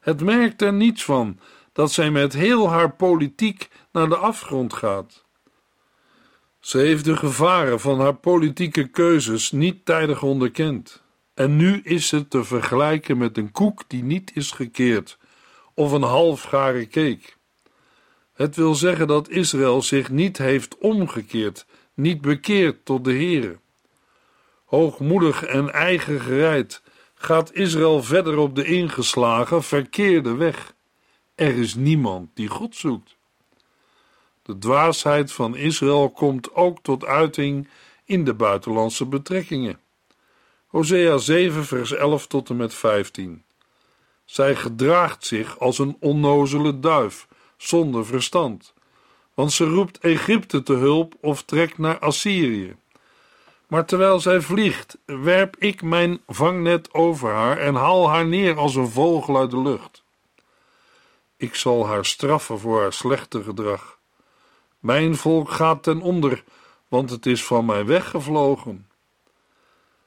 Het 0.00 0.22
merkt 0.22 0.62
er 0.62 0.72
niets 0.72 1.04
van 1.04 1.38
dat 1.72 1.92
zij 1.92 2.10
met 2.10 2.32
heel 2.32 2.70
haar 2.70 2.92
politiek 2.92 3.70
naar 3.92 4.08
de 4.08 4.16
afgrond 4.16 4.72
gaat. 4.72 5.24
Ze 6.60 6.78
heeft 6.78 7.04
de 7.04 7.16
gevaren 7.16 7.80
van 7.80 8.00
haar 8.00 8.14
politieke 8.14 8.88
keuzes 8.88 9.50
niet 9.50 9.84
tijdig 9.84 10.22
onderkend. 10.22 11.02
En 11.34 11.56
nu 11.56 11.80
is 11.82 12.08
ze 12.08 12.28
te 12.28 12.44
vergelijken 12.44 13.18
met 13.18 13.36
een 13.36 13.50
koek 13.50 13.84
die 13.86 14.04
niet 14.04 14.30
is 14.34 14.50
gekeerd, 14.50 15.18
of 15.74 15.92
een 15.92 16.02
halfgare 16.02 16.86
cake. 16.86 17.38
Het 18.32 18.56
wil 18.56 18.74
zeggen 18.74 19.06
dat 19.06 19.28
Israël 19.28 19.82
zich 19.82 20.10
niet 20.10 20.38
heeft 20.38 20.78
omgekeerd, 20.78 21.66
niet 22.00 22.20
bekeerd 22.20 22.84
tot 22.84 23.04
de 23.04 23.12
Heere. 23.12 23.58
Hoogmoedig 24.64 25.44
en 25.44 25.72
eigen 25.72 26.20
gereid 26.20 26.82
gaat 27.14 27.54
Israël 27.54 28.02
verder 28.02 28.38
op 28.38 28.54
de 28.54 28.64
ingeslagen, 28.64 29.62
verkeerde 29.62 30.34
weg. 30.34 30.74
Er 31.34 31.56
is 31.58 31.74
niemand 31.74 32.30
die 32.34 32.48
God 32.48 32.76
zoekt. 32.76 33.16
De 34.42 34.58
dwaasheid 34.58 35.32
van 35.32 35.56
Israël 35.56 36.10
komt 36.10 36.54
ook 36.54 36.82
tot 36.82 37.04
uiting 37.04 37.68
in 38.04 38.24
de 38.24 38.34
buitenlandse 38.34 39.06
betrekkingen. 39.06 39.80
Hosea 40.66 41.18
7, 41.18 41.64
vers 41.64 41.92
11 41.92 42.26
tot 42.26 42.50
en 42.50 42.56
met 42.56 42.74
15. 42.74 43.44
Zij 44.24 44.56
gedraagt 44.56 45.24
zich 45.24 45.58
als 45.58 45.78
een 45.78 45.96
onnozele 46.00 46.80
duif, 46.80 47.28
zonder 47.56 48.06
verstand, 48.06 48.74
want 49.40 49.52
ze 49.52 49.64
roept 49.64 49.98
Egypte 49.98 50.62
te 50.62 50.72
hulp 50.72 51.14
of 51.20 51.42
trekt 51.42 51.78
naar 51.78 51.98
Assyrië. 51.98 52.76
Maar 53.66 53.84
terwijl 53.84 54.20
zij 54.20 54.40
vliegt, 54.40 54.98
werp 55.04 55.56
ik 55.56 55.82
mijn 55.82 56.20
vangnet 56.26 56.94
over 56.94 57.30
haar 57.30 57.58
en 57.58 57.74
haal 57.74 58.08
haar 58.08 58.26
neer 58.26 58.56
als 58.56 58.74
een 58.74 58.90
vogel 58.90 59.38
uit 59.38 59.50
de 59.50 59.60
lucht. 59.60 60.02
Ik 61.36 61.54
zal 61.54 61.86
haar 61.86 62.04
straffen 62.04 62.58
voor 62.58 62.80
haar 62.80 62.92
slechte 62.92 63.42
gedrag. 63.42 63.98
Mijn 64.78 65.16
volk 65.16 65.50
gaat 65.50 65.82
ten 65.82 66.00
onder, 66.00 66.44
want 66.88 67.10
het 67.10 67.26
is 67.26 67.44
van 67.44 67.64
mij 67.64 67.84
weggevlogen. 67.84 68.88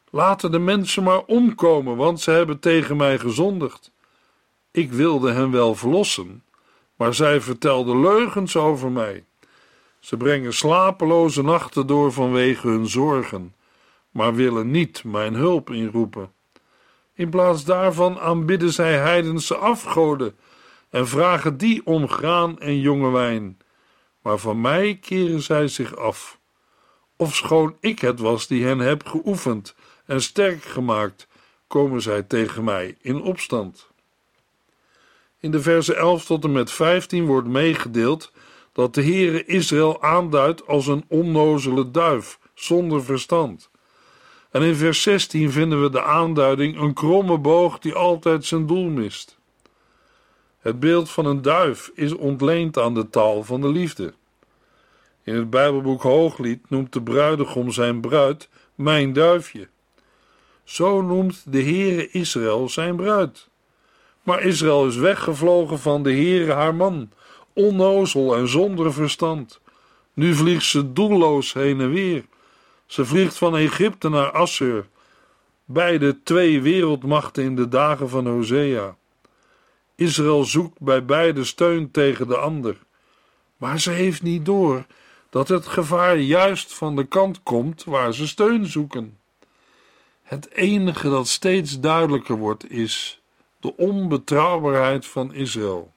Laten 0.10 0.52
de 0.52 0.60
mensen 0.60 1.04
maar 1.04 1.24
omkomen, 1.26 1.96
want 1.96 2.22
ze 2.22 2.32
hebben 2.32 2.60
tegen 2.60 2.98
mij 2.98 3.20
gezondigd. 3.20 3.92
Ik 4.72 4.92
wilde 4.92 5.32
hen 5.32 5.52
wel 5.52 5.76
verlossen, 5.76 6.44
maar 7.04 7.14
zij 7.14 7.42
vertelden 7.42 8.02
leugens 8.02 8.56
over 8.56 8.92
mij. 8.92 9.26
Ze 10.00 10.18
brengen 10.18 10.54
slapeloze 10.54 11.44
nachten 11.44 11.88
door 11.88 12.12
vanwege 12.12 12.68
hun 12.68 12.88
zorgen, 12.88 13.56
maar 14.12 14.36
willen 14.36 14.72
niet 14.72 15.04
mijn 15.04 15.34
hulp 15.34 15.70
inroepen. 15.70 16.32
In 17.14 17.30
plaats 17.30 17.66
daarvan 17.66 18.20
aanbidden 18.20 18.74
zij 18.74 18.98
heidense 18.98 19.56
afgoden 19.56 20.38
en 20.90 21.08
vragen 21.08 21.58
die 21.58 21.86
om 21.86 22.10
graan 22.10 22.60
en 22.60 22.80
jonge 22.80 23.10
wijn. 23.10 23.58
Maar 24.22 24.38
van 24.38 24.62
mij 24.62 24.98
keren 25.02 25.42
zij 25.42 25.68
zich 25.68 25.96
af. 25.96 26.40
Ofschoon 27.16 27.78
ik 27.80 28.00
het 28.00 28.20
was 28.20 28.48
die 28.48 28.66
hen 28.66 28.80
heb 28.80 29.06
geoefend 29.06 29.76
en 30.06 30.22
sterk 30.22 30.64
gemaakt, 30.64 31.28
komen 31.68 32.02
zij 32.02 32.24
tegen 32.24 32.64
mij 32.64 32.98
in 33.02 33.22
opstand. 33.22 33.93
In 35.44 35.52
de 35.52 35.62
versen 35.62 35.98
11 35.98 36.26
tot 36.26 36.44
en 36.44 36.52
met 36.52 36.72
15 36.72 37.26
wordt 37.26 37.48
meegedeeld 37.48 38.32
dat 38.74 38.94
de 38.94 39.04
Heere 39.04 39.46
Israël 39.46 40.02
aanduidt 40.02 40.68
als 40.68 40.88
een 40.88 41.06
onnozele 41.08 41.92
duif, 41.92 42.40
zonder 42.54 43.04
verstand. 43.04 43.70
En 44.52 44.62
in 44.62 44.76
vers 44.76 45.02
16 45.02 45.52
vinden 45.52 45.82
we 45.82 45.90
de 45.90 46.04
aanduiding 46.04 46.80
een 46.80 46.94
kromme 46.94 47.38
boog 47.38 47.80
die 47.80 47.94
altijd 47.94 48.46
zijn 48.46 48.68
doel 48.68 48.90
mist. 48.90 49.38
Het 50.60 50.80
beeld 50.80 51.10
van 51.10 51.26
een 51.26 51.42
duif 51.42 51.92
is 51.94 52.14
ontleend 52.14 52.78
aan 52.78 52.94
de 52.94 53.10
taal 53.10 53.44
van 53.44 53.62
de 53.62 53.70
liefde. 53.70 54.14
In 55.24 55.36
het 55.36 55.50
Bijbelboek 55.50 56.02
Hooglied 56.02 56.70
noemt 56.70 56.94
de 56.94 57.02
bruidegom 57.02 57.72
zijn 57.72 58.02
bruid 58.02 58.50
mijn 58.76 59.14
duifje. 59.14 59.68
Zo 60.64 61.02
noemt 61.02 61.44
de 61.52 61.64
Heere 61.64 62.10
Israël 62.10 62.70
zijn 62.70 62.96
bruid. 62.96 63.52
Maar 64.24 64.42
Israël 64.42 64.88
is 64.88 64.96
weggevlogen 64.96 65.80
van 65.80 66.04
de 66.04 66.12
Heere 66.12 66.52
haar 66.52 66.76
man, 66.76 67.12
onnozel 67.54 68.36
en 68.36 68.48
zonder 68.48 68.94
verstand. 68.94 69.62
Nu 70.14 70.34
vliegt 70.36 70.66
ze 70.66 70.94
doelloos 70.94 71.54
heen 71.54 71.82
en 71.82 71.92
weer. 71.92 72.26
Ze 72.86 73.06
vliegt 73.06 73.38
van 73.38 73.58
Egypte 73.58 74.10
naar 74.10 74.32
Assur, 74.32 74.88
beide 75.66 76.24
twee 76.24 76.62
wereldmachten 76.62 77.44
in 77.44 77.56
de 77.56 77.68
dagen 77.68 78.10
van 78.10 78.28
Hosea. 78.28 78.96
Israël 79.96 80.44
zoekt 80.44 80.80
bij 80.80 81.06
beide 81.06 81.44
steun 81.44 81.92
tegen 81.92 82.28
de 82.28 82.38
ander, 82.38 82.78
maar 83.58 83.80
ze 83.80 83.92
heeft 83.92 84.22
niet 84.22 84.46
door 84.46 84.86
dat 85.30 85.48
het 85.48 85.68
gevaar 85.68 86.18
juist 86.18 86.74
van 86.74 86.96
de 86.96 87.04
kant 87.04 87.44
komt 87.44 87.84
waar 87.84 88.14
ze 88.14 88.28
steun 88.28 88.66
zoeken. 88.66 89.18
Het 90.24 90.52
enige 90.52 91.10
dat 91.10 91.28
steeds 91.28 91.80
duidelijker 91.80 92.36
wordt 92.36 92.72
is 92.72 93.23
de 93.64 93.78
onbetrouwbaarheid 93.78 95.06
van 95.06 95.34
Israël. 95.34 95.94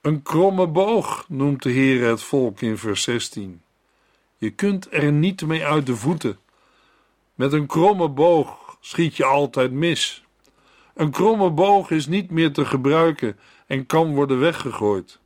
Een 0.00 0.22
kromme 0.22 0.66
boog 0.66 1.24
noemt 1.28 1.62
de 1.62 1.70
Heer 1.70 2.08
het 2.08 2.22
volk 2.22 2.60
in 2.60 2.78
vers 2.78 3.02
16. 3.02 3.62
Je 4.36 4.50
kunt 4.50 4.86
er 4.90 5.12
niet 5.12 5.46
mee 5.46 5.64
uit 5.64 5.86
de 5.86 5.96
voeten. 5.96 6.38
Met 7.34 7.52
een 7.52 7.66
kromme 7.66 8.08
boog 8.08 8.76
schiet 8.80 9.16
je 9.16 9.24
altijd 9.24 9.72
mis. 9.72 10.24
Een 10.94 11.10
kromme 11.10 11.50
boog 11.50 11.90
is 11.90 12.06
niet 12.06 12.30
meer 12.30 12.52
te 12.52 12.64
gebruiken 12.64 13.38
en 13.66 13.86
kan 13.86 14.14
worden 14.14 14.40
weggegooid. 14.40 15.18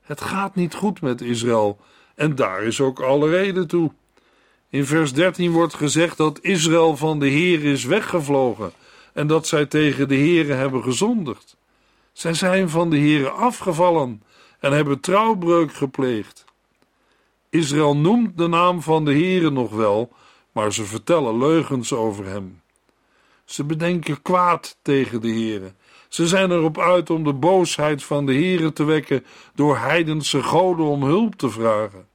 Het 0.00 0.20
gaat 0.20 0.54
niet 0.54 0.74
goed 0.74 1.00
met 1.00 1.20
Israël 1.20 1.78
en 2.14 2.34
daar 2.34 2.62
is 2.62 2.80
ook 2.80 3.00
alle 3.00 3.30
reden 3.30 3.66
toe. 3.66 3.92
In 4.68 4.86
vers 4.86 5.12
13 5.12 5.50
wordt 5.50 5.74
gezegd 5.74 6.16
dat 6.16 6.40
Israël 6.42 6.96
van 6.96 7.18
de 7.18 7.28
Heer 7.28 7.64
is 7.64 7.84
weggevlogen 7.84 8.72
en 9.12 9.26
dat 9.26 9.46
zij 9.46 9.66
tegen 9.66 10.08
de 10.08 10.16
Heere 10.16 10.52
hebben 10.52 10.82
gezondigd. 10.82 11.56
Zij 12.12 12.34
zijn 12.34 12.68
van 12.68 12.90
de 12.90 12.98
Heere 12.98 13.30
afgevallen 13.30 14.22
en 14.60 14.72
hebben 14.72 15.00
trouwbreuk 15.00 15.74
gepleegd. 15.74 16.44
Israël 17.50 17.96
noemt 17.96 18.38
de 18.38 18.46
naam 18.46 18.82
van 18.82 19.04
de 19.04 19.12
Heere 19.12 19.50
nog 19.50 19.70
wel, 19.70 20.12
maar 20.52 20.72
ze 20.72 20.84
vertellen 20.84 21.38
leugens 21.38 21.92
over 21.92 22.26
hem. 22.26 22.60
Ze 23.44 23.64
bedenken 23.64 24.22
kwaad 24.22 24.78
tegen 24.82 25.20
de 25.20 25.28
Heere. 25.28 25.72
Ze 26.08 26.26
zijn 26.26 26.50
erop 26.50 26.78
uit 26.78 27.10
om 27.10 27.24
de 27.24 27.32
boosheid 27.32 28.04
van 28.04 28.26
de 28.26 28.32
Heere 28.32 28.72
te 28.72 28.84
wekken 28.84 29.24
door 29.54 29.78
heidense 29.78 30.42
goden 30.42 30.86
om 30.86 31.02
hulp 31.02 31.34
te 31.34 31.50
vragen. 31.50 32.06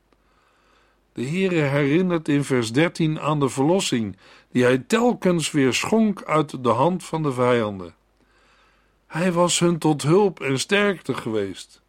De 1.18 1.26
Heere 1.26 1.62
herinnert 1.62 2.28
in 2.28 2.44
vers 2.44 2.72
13 2.72 3.20
aan 3.20 3.40
de 3.40 3.50
verlossing 3.50 4.18
die 4.52 4.64
hij 4.64 4.78
telkens 4.78 5.52
weer 5.52 5.74
schonk 5.74 6.24
uit 6.24 6.64
de 6.64 6.70
hand 6.70 7.04
van 7.04 7.24
de 7.24 7.32
vijanden. 7.32 7.96
Hij 9.08 9.32
was 9.32 9.60
hun 9.60 9.78
tot 9.78 10.02
hulp 10.02 10.40
en 10.40 10.60
sterkte 10.60 11.14
geweest. 11.14 11.82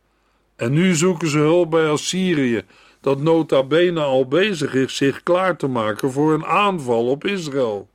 En 0.56 0.72
nu 0.72 0.94
zoeken 0.94 1.28
ze 1.28 1.38
hulp 1.38 1.70
bij 1.70 1.88
Assyrië, 1.88 2.62
dat 3.00 3.20
nota 3.20 3.62
bene 3.62 4.00
al 4.00 4.28
bezig 4.28 4.74
is 4.74 4.96
zich 4.96 5.22
klaar 5.22 5.56
te 5.56 5.66
maken 5.66 6.12
voor 6.12 6.32
een 6.34 6.46
aanval 6.46 7.06
op 7.06 7.24
Israël. 7.24 7.88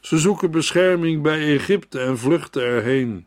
Ze 0.00 0.18
zoeken 0.18 0.50
bescherming 0.50 1.22
bij 1.22 1.54
Egypte 1.54 2.00
en 2.00 2.18
vluchten 2.18 2.62
erheen, 2.62 3.26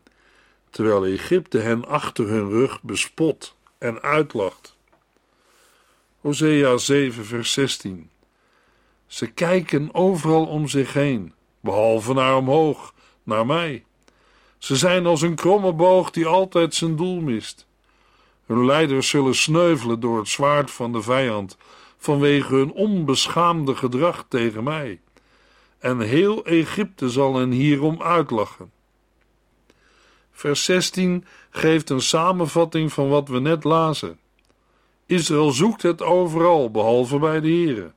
terwijl 0.70 1.04
Egypte 1.04 1.58
hen 1.58 1.88
achter 1.88 2.28
hun 2.28 2.48
rug 2.48 2.82
bespot 2.82 3.56
en 3.78 4.02
uitlacht. 4.02 4.73
Hosea 6.24 6.76
7, 6.76 7.24
vers 7.24 7.52
16. 7.52 8.10
Ze 9.06 9.26
kijken 9.26 9.94
overal 9.94 10.46
om 10.46 10.68
zich 10.68 10.92
heen, 10.92 11.34
behalve 11.60 12.12
naar 12.12 12.36
omhoog, 12.36 12.94
naar 13.22 13.46
mij. 13.46 13.84
Ze 14.58 14.76
zijn 14.76 15.06
als 15.06 15.22
een 15.22 15.34
kromme 15.34 15.72
boog 15.72 16.10
die 16.10 16.26
altijd 16.26 16.74
zijn 16.74 16.96
doel 16.96 17.20
mist. 17.20 17.66
Hun 18.46 18.66
leiders 18.66 19.08
zullen 19.08 19.34
sneuvelen 19.34 20.00
door 20.00 20.18
het 20.18 20.28
zwaard 20.28 20.70
van 20.70 20.92
de 20.92 21.02
vijand 21.02 21.56
vanwege 21.98 22.54
hun 22.54 22.72
onbeschaamde 22.72 23.74
gedrag 23.74 24.24
tegen 24.28 24.64
mij. 24.64 25.00
En 25.78 26.00
heel 26.00 26.44
Egypte 26.44 27.10
zal 27.10 27.34
hen 27.34 27.50
hierom 27.50 28.02
uitlachen. 28.02 28.70
Vers 30.32 30.64
16 30.64 31.24
geeft 31.50 31.90
een 31.90 32.02
samenvatting 32.02 32.92
van 32.92 33.08
wat 33.08 33.28
we 33.28 33.40
net 33.40 33.64
lazen. 33.64 34.18
Israël 35.06 35.50
zoekt 35.50 35.82
het 35.82 36.02
overal, 36.02 36.70
behalve 36.70 37.18
bij 37.18 37.40
de 37.40 37.48
Here. 37.48 37.92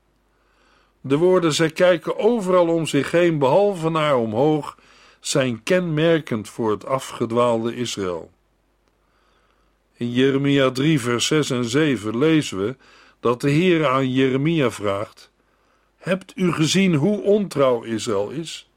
De 1.02 1.18
woorden 1.18 1.54
zij 1.54 1.70
kijken 1.70 2.18
overal 2.18 2.68
om 2.68 2.86
zich 2.86 3.12
heen, 3.12 3.38
behalve 3.38 3.90
naar 3.90 4.18
omhoog, 4.18 4.78
zijn 5.20 5.64
kenmerkend 5.64 6.50
voor 6.50 6.72
het 6.72 6.86
afgedwaalde 6.86 7.76
Israël. 7.76 8.32
In 9.94 10.12
Jeremia 10.12 10.72
3, 10.72 11.00
vers 11.00 11.28
6 11.28 11.50
en 11.50 11.66
7 11.66 12.18
lezen 12.18 12.66
we 12.66 12.76
dat 13.20 13.42
de 13.42 13.50
Heer 13.50 13.88
aan 13.88 14.12
Jeremia 14.12 14.72
vraagt: 14.72 15.32
Hebt 15.98 16.34
u 16.36 16.52
gezien 16.52 16.96
hoe 16.96 17.22
ontrouw 17.22 17.84
Israël 17.84 18.30
is? 18.30 18.70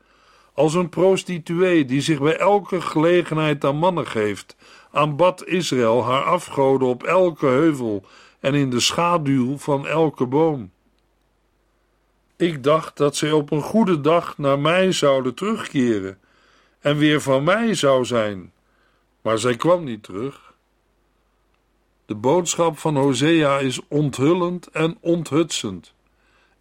Als 0.54 0.74
een 0.74 0.88
prostituee 0.88 1.84
die 1.84 2.00
zich 2.00 2.20
bij 2.20 2.36
elke 2.36 2.80
gelegenheid 2.80 3.64
aan 3.64 3.76
mannen 3.76 4.06
geeft, 4.06 4.56
aanbad 4.90 5.46
Israël 5.46 6.05
haar 6.05 6.24
afgoden 6.24 6.88
op 6.88 7.03
elke 7.03 7.46
heuvel 7.46 8.05
en 8.40 8.55
in 8.55 8.70
de 8.70 8.81
schaduw 8.81 9.59
van 9.59 9.87
elke 9.87 10.26
boom. 10.26 10.70
Ik 12.37 12.62
dacht 12.62 12.96
dat 12.96 13.16
zij 13.16 13.33
op 13.33 13.50
een 13.50 13.62
goede 13.62 14.00
dag 14.00 14.38
naar 14.38 14.59
mij 14.59 14.92
zouden 14.92 15.35
terugkeren 15.35 16.18
en 16.81 16.96
weer 16.96 17.20
van 17.20 17.44
mij 17.44 17.74
zou 17.74 18.05
zijn, 18.05 18.53
maar 19.22 19.38
zij 19.38 19.57
kwam 19.57 19.85
niet 19.85 20.03
terug. 20.03 20.55
De 22.07 22.14
boodschap 22.14 22.79
van 22.79 22.96
Hosea 22.96 23.59
is 23.59 23.81
onthullend 23.88 24.66
en 24.66 24.98
onthutsend. 25.00 25.94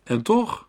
En 0.04 0.22
toch, 0.22 0.68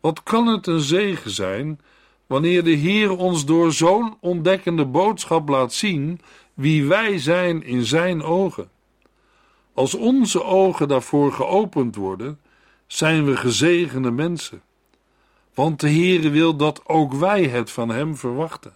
wat 0.00 0.22
kan 0.22 0.46
het 0.46 0.66
een 0.66 0.80
zegen 0.80 1.30
zijn 1.30 1.80
wanneer 2.26 2.64
de 2.64 2.70
Heer 2.70 3.16
ons 3.16 3.44
door 3.44 3.72
zo'n 3.72 4.16
ontdekkende 4.20 4.84
boodschap 4.84 5.48
laat 5.48 5.72
zien 5.72 6.20
wie 6.60 6.86
wij 6.86 7.18
zijn 7.18 7.62
in 7.62 7.84
Zijn 7.84 8.22
ogen. 8.22 8.70
Als 9.74 9.94
onze 9.94 10.44
ogen 10.44 10.88
daarvoor 10.88 11.32
geopend 11.32 11.94
worden, 11.96 12.40
zijn 12.86 13.24
we 13.24 13.36
gezegende 13.36 14.10
mensen. 14.10 14.62
Want 15.54 15.80
de 15.80 15.88
Heere 15.90 16.30
wil 16.30 16.56
dat 16.56 16.80
ook 16.86 17.12
wij 17.12 17.44
het 17.44 17.70
van 17.70 17.88
Hem 17.88 18.16
verwachten. 18.16 18.72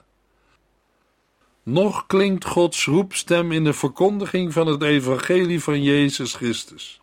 Nog 1.63 2.07
klinkt 2.07 2.45
Gods 2.45 2.87
roepstem 2.87 3.53
in 3.53 3.65
de 3.65 3.73
verkondiging 3.73 4.53
van 4.53 4.67
het 4.67 4.83
evangelie 4.83 5.63
van 5.63 5.83
Jezus 5.83 6.35
Christus. 6.35 7.01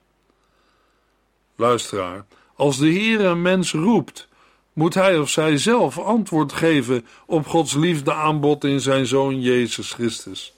Luisteraar, 1.56 2.26
als 2.56 2.78
de 2.78 2.88
Heer 2.88 3.26
een 3.26 3.42
mens 3.42 3.72
roept, 3.72 4.28
moet 4.74 4.94
hij 4.94 5.20
of 5.20 5.30
zij 5.30 5.58
zelf 5.58 6.00
antwoord 6.00 6.54
geven 6.54 7.06
op 7.26 7.48
Gods 7.48 7.74
liefde 7.74 8.14
aanbod 8.14 8.64
in 8.64 8.80
zijn 8.80 9.06
Zoon 9.06 9.42
Jezus 9.42 9.92
Christus. 9.92 10.54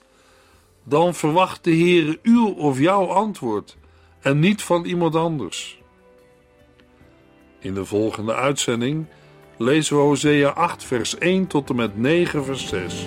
Dan 0.84 1.14
verwacht 1.14 1.64
de 1.64 1.70
Heer 1.70 2.18
uw 2.22 2.48
of 2.48 2.78
jouw 2.78 3.06
antwoord 3.06 3.76
en 4.20 4.38
niet 4.38 4.62
van 4.62 4.84
iemand 4.84 5.14
anders. 5.14 5.82
In 7.60 7.74
de 7.74 7.84
volgende 7.84 8.34
uitzending 8.34 9.06
lezen 9.58 9.96
we 9.96 10.02
Hosea 10.02 10.48
8 10.48 10.84
vers 10.84 11.18
1 11.18 11.46
tot 11.46 11.70
en 11.70 11.76
met 11.76 11.96
9 11.96 12.44
vers 12.44 12.68
6. 12.68 13.06